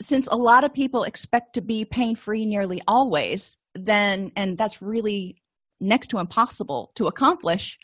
Since 0.00 0.28
a 0.28 0.36
lot 0.36 0.64
of 0.64 0.72
people 0.72 1.04
expect 1.04 1.54
to 1.54 1.60
be 1.60 1.84
pain 1.84 2.14
free 2.14 2.46
nearly 2.46 2.82
always 2.86 3.56
then 3.74 4.32
and 4.36 4.56
that's 4.56 4.82
really 4.82 5.36
next 5.80 6.08
to 6.08 6.18
impossible 6.18 6.90
to 6.96 7.06
accomplish 7.06 7.78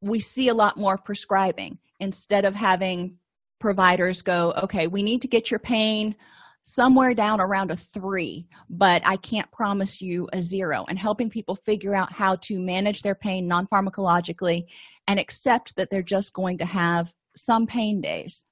we 0.00 0.20
see 0.20 0.48
a 0.48 0.54
lot 0.54 0.76
more 0.76 0.96
prescribing 0.96 1.78
instead 2.00 2.44
of 2.44 2.54
having 2.54 3.16
providers 3.58 4.22
go 4.22 4.54
okay 4.62 4.86
we 4.86 5.02
need 5.02 5.22
to 5.22 5.28
get 5.28 5.50
your 5.50 5.58
pain 5.58 6.14
somewhere 6.62 7.14
down 7.14 7.40
around 7.40 7.70
a 7.70 7.76
three 7.76 8.46
but 8.70 9.02
i 9.04 9.16
can't 9.16 9.50
promise 9.50 10.00
you 10.00 10.28
a 10.32 10.42
zero 10.42 10.84
and 10.88 10.98
helping 10.98 11.28
people 11.30 11.56
figure 11.56 11.94
out 11.94 12.12
how 12.12 12.36
to 12.36 12.60
manage 12.60 13.02
their 13.02 13.14
pain 13.14 13.48
non-pharmacologically 13.48 14.64
and 15.08 15.18
accept 15.18 15.74
that 15.76 15.90
they're 15.90 16.02
just 16.02 16.32
going 16.32 16.58
to 16.58 16.64
have 16.64 17.12
some 17.38 17.66
pain 17.66 18.00
days. 18.00 18.46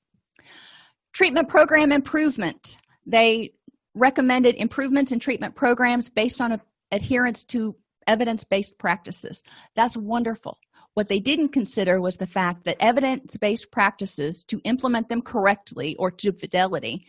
Treatment 1.13 1.49
program 1.49 1.93
improvement. 1.93 2.79
They 3.07 3.53
recommended 3.95 4.57
improvements 4.57 5.13
in 5.13 5.19
treatment 5.19 5.55
programs 5.55 6.09
based 6.11 6.41
on 6.41 6.61
adherence 6.93 7.45
to 7.45 7.77
evidence-based 8.07 8.79
practices. 8.79 9.43
That's 9.75 9.97
wonderful 9.97 10.59
what 10.97 11.11
they 11.11 11.21
didn't 11.21 11.51
consider 11.51 12.01
was 12.01 12.17
the 12.17 12.27
fact 12.27 12.65
that 12.65 12.79
evidence-based 12.81 13.71
practices 13.71 14.43
to 14.45 14.59
implement 14.65 15.11
them 15.11 15.21
correctly 15.21 15.95
or 15.99 16.11
to 16.11 16.33
fidelity 16.33 17.07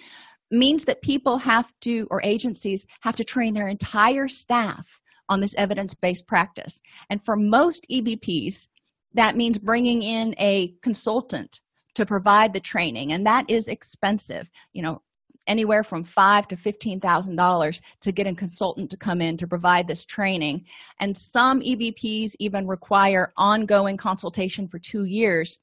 means 0.52 0.84
that 0.84 1.02
people 1.02 1.38
have 1.38 1.72
to 1.80 2.06
or 2.12 2.22
agencies 2.22 2.86
have 3.00 3.16
to 3.16 3.24
train 3.24 3.54
their 3.54 3.70
entire 3.70 4.28
staff 4.28 5.00
on 5.30 5.40
this 5.40 5.56
evidence-based 5.56 6.28
practice. 6.28 6.82
And 7.10 7.24
for 7.24 7.38
most 7.38 7.88
ebps 7.90 8.68
that 9.14 9.38
means 9.38 9.58
bringing 9.58 10.04
in 10.04 10.36
a 10.38 10.74
consultant 10.82 11.62
to 11.96 12.06
provide 12.06 12.52
the 12.52 12.60
training 12.60 13.14
and 13.14 13.26
that 13.26 13.50
is 13.50 13.70
expensive. 13.70 14.50
You 14.74 14.82
know 14.82 15.02
anywhere 15.48 15.84
from 15.84 16.04
five 16.04 16.48
to 16.50 16.58
fifteen 16.58 17.00
thousand 17.00 17.36
dollars 17.36 17.82
to 18.02 18.12
get 18.12 18.28
a 18.28 18.36
consultant 18.36 18.92
to 18.92 18.98
come 18.98 19.22
in 19.22 19.38
to 19.38 19.48
provide 19.48 19.88
this 19.88 20.06
training. 20.06 20.66
And 21.00 21.18
some 21.18 21.62
ebps 21.62 22.36
even 22.40 22.68
require 22.68 23.34
ongoing 23.38 23.98
consultation 23.98 24.68
for 24.68 24.80
two 24.80 25.06
years 25.06 25.60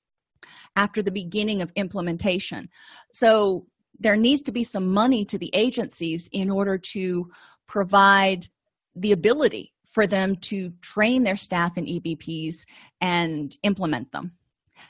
after 0.77 1.03
the 1.03 1.12
beginning 1.12 1.62
of 1.62 1.73
implementation. 1.77 2.68
So 3.12 3.66
there 3.99 4.16
needs 4.16 4.42
to 4.42 4.53
be 4.53 4.64
some 4.64 4.92
money 4.92 5.25
to 5.27 5.38
the 5.38 5.51
agencies 5.55 6.29
in 6.33 6.51
order 6.51 6.79
to 6.79 7.31
provide 7.66 8.49
the 8.97 9.12
ability 9.12 9.73
for 9.87 10.07
them 10.07 10.37
to 10.37 10.73
train 10.81 11.23
their 11.23 11.37
staff 11.37 11.79
in 11.79 11.87
ebps 11.87 12.64
and 13.01 13.57
implement 13.62 14.11
them. 14.11 14.33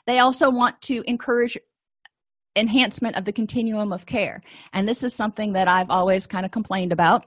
They 0.07 0.19
also 0.19 0.51
want 0.51 0.81
to 0.83 1.03
encourage 1.07 1.59
enhancement 2.57 3.17
of 3.17 3.25
the 3.25 3.33
continuum 3.33 3.93
of 3.93 4.07
care. 4.07 4.43
And 4.73 4.89
this 4.89 5.03
is 5.03 5.15
something 5.15 5.53
that 5.55 5.69
I've 5.69 5.91
always 5.91 6.27
kind 6.27 6.45
of 6.45 6.53
complained 6.53 6.93
about. 6.93 7.27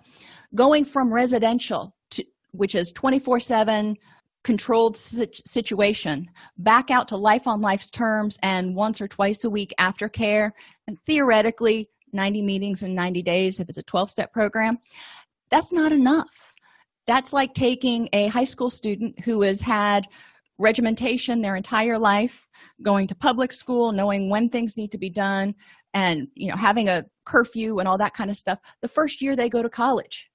Going 0.55 0.85
from 0.85 1.13
residential 1.13 1.93
to 2.11 2.25
which 2.51 2.75
is 2.75 2.93
24/7 2.93 3.95
controlled 4.43 4.95
situation 4.95 6.25
back 6.57 6.89
out 6.89 7.09
to 7.09 7.17
life 7.17 7.47
on 7.47 7.59
life's 7.59 7.89
terms 7.89 8.37
and 8.41 8.75
once 8.75 9.01
or 9.01 9.07
twice 9.07 9.43
a 9.43 9.49
week 9.49 9.73
aftercare 9.77 10.51
and 10.87 10.97
theoretically 11.05 11.89
90 12.13 12.41
meetings 12.43 12.81
in 12.81 12.95
90 12.95 13.21
days 13.23 13.59
if 13.59 13.67
it's 13.67 13.77
a 13.77 13.83
12 13.83 14.09
step 14.09 14.31
program 14.31 14.77
that's 15.49 15.73
not 15.73 15.91
enough 15.91 16.53
that's 17.07 17.33
like 17.33 17.53
taking 17.55 18.07
a 18.13 18.27
high 18.27 18.45
school 18.45 18.69
student 18.69 19.19
who 19.21 19.41
has 19.41 19.59
had 19.59 20.07
regimentation 20.59 21.41
their 21.41 21.55
entire 21.55 21.97
life 21.97 22.47
going 22.81 23.07
to 23.07 23.15
public 23.15 23.51
school 23.51 23.91
knowing 23.91 24.29
when 24.29 24.49
things 24.49 24.75
need 24.77 24.91
to 24.91 24.97
be 24.97 25.09
done 25.09 25.53
and 25.93 26.27
you 26.35 26.49
know 26.49 26.55
having 26.55 26.89
a 26.89 27.05
curfew 27.25 27.79
and 27.79 27.87
all 27.87 27.97
that 27.97 28.13
kind 28.13 28.29
of 28.29 28.37
stuff 28.37 28.59
the 28.81 28.87
first 28.87 29.21
year 29.21 29.35
they 29.35 29.49
go 29.49 29.61
to 29.61 29.69
college. 29.69 30.29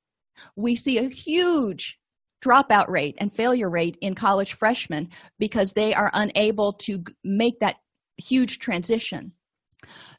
We 0.57 0.77
see 0.77 0.99
a 0.99 1.09
huge 1.09 1.99
dropout 2.45 2.89
rate 2.89 3.17
and 3.19 3.33
failure 3.33 3.71
rate 3.71 3.97
in 4.01 4.15
college 4.15 4.55
freshmen 4.55 5.09
because 5.39 5.73
they 5.73 5.95
are 5.95 6.11
unable 6.15 6.73
to 6.73 7.03
make 7.25 7.61
that 7.61 7.77
huge 8.17 8.59
transition. 8.59 9.33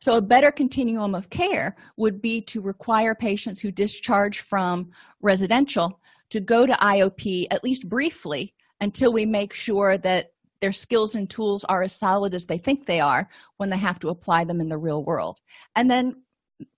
So 0.01 0.17
a 0.17 0.21
better 0.21 0.51
continuum 0.51 1.15
of 1.15 1.29
care 1.29 1.75
would 1.97 2.21
be 2.21 2.41
to 2.43 2.61
require 2.61 3.15
patients 3.15 3.61
who 3.61 3.71
discharge 3.71 4.39
from 4.39 4.91
residential 5.21 5.99
to 6.29 6.39
go 6.39 6.65
to 6.65 6.73
iop 6.73 7.47
at 7.51 7.63
least 7.63 7.87
briefly 7.87 8.53
until 8.83 9.13
we 9.13 9.25
make 9.25 9.53
sure 9.53 9.97
that 9.97 10.31
their 10.61 10.71
skills 10.71 11.15
and 11.15 11.29
tools 11.29 11.63
are 11.65 11.83
as 11.83 11.93
solid 11.93 12.33
as 12.33 12.45
they 12.45 12.57
think 12.57 12.85
they 12.85 12.99
are 12.99 13.29
when 13.57 13.69
they 13.69 13.77
have 13.77 13.99
to 13.99 14.09
apply 14.09 14.43
them 14.43 14.61
in 14.61 14.69
the 14.69 14.77
real 14.77 15.03
world. 15.03 15.39
And 15.75 15.89
then 15.89 16.21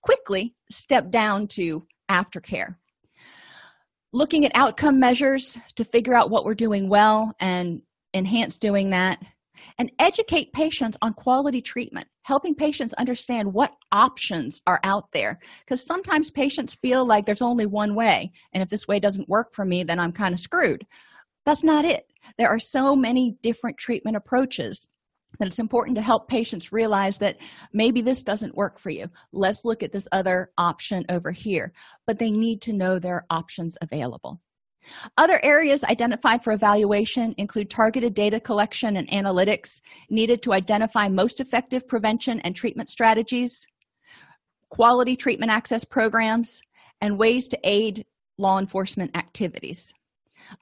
quickly 0.02 0.54
step 0.70 1.10
down 1.10 1.48
to 1.48 1.86
aftercare. 2.10 2.76
Looking 4.12 4.44
at 4.44 4.52
outcome 4.54 4.98
measures 4.98 5.58
to 5.74 5.84
figure 5.84 6.14
out 6.14 6.30
what 6.30 6.44
we're 6.44 6.54
doing 6.54 6.88
well 6.88 7.34
and 7.38 7.82
enhance 8.14 8.56
doing 8.56 8.90
that. 8.90 9.20
And 9.78 9.90
educate 9.98 10.52
patients 10.52 10.98
on 11.00 11.14
quality 11.14 11.62
treatment, 11.62 12.08
helping 12.22 12.54
patients 12.54 12.92
understand 12.94 13.52
what 13.52 13.72
options 13.90 14.60
are 14.66 14.80
out 14.84 15.10
there. 15.12 15.38
Because 15.60 15.84
sometimes 15.84 16.30
patients 16.30 16.74
feel 16.74 17.06
like 17.06 17.24
there's 17.24 17.40
only 17.40 17.64
one 17.66 17.94
way, 17.94 18.32
and 18.52 18.62
if 18.62 18.68
this 18.68 18.86
way 18.86 19.00
doesn't 19.00 19.28
work 19.28 19.54
for 19.54 19.64
me, 19.64 19.82
then 19.82 19.98
I'm 19.98 20.12
kind 20.12 20.34
of 20.34 20.40
screwed. 20.40 20.86
That's 21.46 21.64
not 21.64 21.84
it. 21.84 22.06
There 22.36 22.48
are 22.48 22.58
so 22.58 22.96
many 22.96 23.38
different 23.40 23.78
treatment 23.78 24.16
approaches 24.16 24.88
that 25.38 25.46
it's 25.46 25.58
important 25.58 25.96
to 25.96 26.02
help 26.02 26.28
patients 26.28 26.72
realize 26.72 27.18
that 27.18 27.36
maybe 27.72 28.00
this 28.00 28.22
doesn't 28.22 28.56
work 28.56 28.78
for 28.78 28.90
you. 28.90 29.06
Let's 29.32 29.64
look 29.64 29.82
at 29.82 29.92
this 29.92 30.08
other 30.12 30.50
option 30.58 31.04
over 31.08 31.30
here. 31.30 31.72
But 32.06 32.18
they 32.18 32.30
need 32.30 32.62
to 32.62 32.72
know 32.72 32.98
there 32.98 33.14
are 33.14 33.26
options 33.30 33.78
available. 33.80 34.40
Other 35.16 35.40
areas 35.42 35.84
identified 35.84 36.42
for 36.42 36.52
evaluation 36.52 37.34
include 37.38 37.70
targeted 37.70 38.14
data 38.14 38.40
collection 38.40 38.96
and 38.96 39.08
analytics 39.08 39.80
needed 40.10 40.42
to 40.42 40.52
identify 40.52 41.08
most 41.08 41.40
effective 41.40 41.86
prevention 41.88 42.40
and 42.40 42.54
treatment 42.54 42.88
strategies, 42.88 43.66
quality 44.70 45.16
treatment 45.16 45.50
access 45.50 45.84
programs, 45.84 46.60
and 47.00 47.18
ways 47.18 47.48
to 47.48 47.58
aid 47.64 48.04
law 48.38 48.58
enforcement 48.58 49.16
activities. 49.16 49.92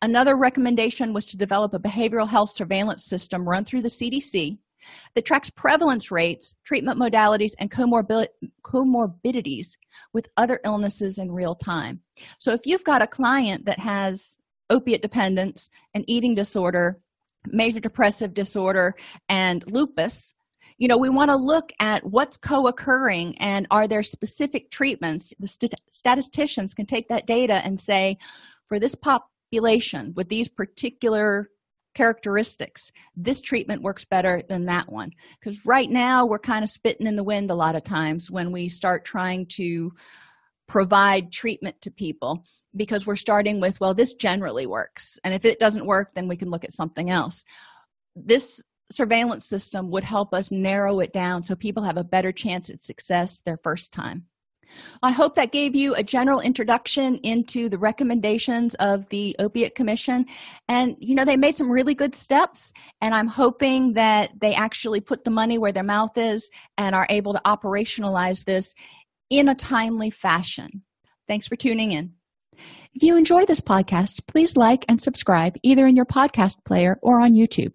Another 0.02 0.36
recommendation 0.36 1.12
was 1.12 1.26
to 1.26 1.36
develop 1.36 1.74
a 1.74 1.78
behavioral 1.78 2.28
health 2.28 2.50
surveillance 2.50 3.04
system 3.04 3.48
run 3.48 3.64
through 3.64 3.82
the 3.82 3.88
CDC 3.88 4.58
that 5.14 5.24
tracks 5.24 5.50
prevalence 5.50 6.10
rates, 6.10 6.54
treatment 6.64 6.98
modalities, 6.98 7.52
and 7.58 7.70
comorbidities 7.70 9.76
with 10.12 10.28
other 10.36 10.60
illnesses 10.64 11.18
in 11.18 11.32
real 11.32 11.54
time. 11.54 12.00
So, 12.38 12.52
if 12.52 12.66
you've 12.66 12.84
got 12.84 13.02
a 13.02 13.06
client 13.06 13.66
that 13.66 13.78
has 13.78 14.36
opiate 14.70 15.02
dependence, 15.02 15.70
an 15.94 16.04
eating 16.06 16.34
disorder, 16.34 17.00
major 17.46 17.80
depressive 17.80 18.34
disorder, 18.34 18.94
and 19.28 19.64
lupus, 19.70 20.34
you 20.78 20.88
know, 20.88 20.98
we 20.98 21.10
want 21.10 21.30
to 21.30 21.36
look 21.36 21.72
at 21.78 22.04
what's 22.04 22.36
co 22.36 22.66
occurring 22.66 23.36
and 23.38 23.66
are 23.70 23.86
there 23.86 24.02
specific 24.02 24.70
treatments. 24.70 25.32
The 25.38 25.46
st- 25.46 25.74
statisticians 25.90 26.74
can 26.74 26.86
take 26.86 27.08
that 27.08 27.26
data 27.26 27.62
and 27.64 27.80
say, 27.80 28.18
for 28.66 28.78
this 28.78 28.94
population 29.54 30.12
with 30.16 30.28
these 30.28 30.48
particular 30.48 31.48
characteristics 31.94 32.90
this 33.16 33.40
treatment 33.40 33.82
works 33.82 34.04
better 34.04 34.42
than 34.48 34.66
that 34.66 34.90
one. 34.90 35.12
Because 35.38 35.64
right 35.64 35.88
now 35.88 36.26
we're 36.26 36.40
kind 36.40 36.64
of 36.64 36.70
spitting 36.70 37.06
in 37.06 37.14
the 37.14 37.22
wind 37.22 37.52
a 37.52 37.54
lot 37.54 37.76
of 37.76 37.84
times 37.84 38.32
when 38.32 38.50
we 38.50 38.68
start 38.68 39.04
trying 39.04 39.46
to 39.50 39.92
provide 40.66 41.30
treatment 41.30 41.80
to 41.82 41.92
people 41.92 42.44
because 42.74 43.06
we're 43.06 43.14
starting 43.16 43.60
with 43.60 43.78
well 43.80 43.94
this 43.94 44.14
generally 44.14 44.66
works 44.66 45.18
and 45.22 45.34
if 45.34 45.44
it 45.44 45.60
doesn't 45.60 45.86
work 45.86 46.08
then 46.14 46.26
we 46.26 46.36
can 46.36 46.50
look 46.50 46.64
at 46.64 46.72
something 46.72 47.10
else. 47.10 47.44
This 48.16 48.60
surveillance 48.90 49.46
system 49.46 49.90
would 49.90 50.04
help 50.04 50.34
us 50.34 50.50
narrow 50.50 50.98
it 51.00 51.12
down 51.12 51.42
so 51.42 51.54
people 51.54 51.84
have 51.84 51.96
a 51.96 52.04
better 52.04 52.32
chance 52.32 52.70
at 52.70 52.82
success 52.82 53.40
their 53.44 53.58
first 53.62 53.92
time 53.92 54.24
I 55.02 55.10
hope 55.10 55.34
that 55.34 55.52
gave 55.52 55.74
you 55.74 55.94
a 55.94 56.02
general 56.02 56.40
introduction 56.40 57.16
into 57.18 57.68
the 57.68 57.78
recommendations 57.78 58.74
of 58.76 59.08
the 59.08 59.36
Opiate 59.38 59.74
Commission. 59.74 60.26
And, 60.68 60.96
you 60.98 61.14
know, 61.14 61.24
they 61.24 61.36
made 61.36 61.56
some 61.56 61.70
really 61.70 61.94
good 61.94 62.14
steps, 62.14 62.72
and 63.00 63.14
I'm 63.14 63.28
hoping 63.28 63.94
that 63.94 64.30
they 64.40 64.54
actually 64.54 65.00
put 65.00 65.24
the 65.24 65.30
money 65.30 65.58
where 65.58 65.72
their 65.72 65.82
mouth 65.82 66.16
is 66.16 66.50
and 66.78 66.94
are 66.94 67.06
able 67.10 67.32
to 67.34 67.42
operationalize 67.44 68.44
this 68.44 68.74
in 69.30 69.48
a 69.48 69.54
timely 69.54 70.10
fashion. 70.10 70.82
Thanks 71.26 71.46
for 71.46 71.56
tuning 71.56 71.92
in. 71.92 72.12
If 72.94 73.02
you 73.02 73.16
enjoy 73.16 73.44
this 73.46 73.60
podcast, 73.60 74.20
please 74.28 74.56
like 74.56 74.84
and 74.88 75.02
subscribe 75.02 75.56
either 75.62 75.86
in 75.86 75.96
your 75.96 76.04
podcast 76.04 76.64
player 76.64 76.98
or 77.02 77.20
on 77.20 77.34
YouTube. 77.34 77.74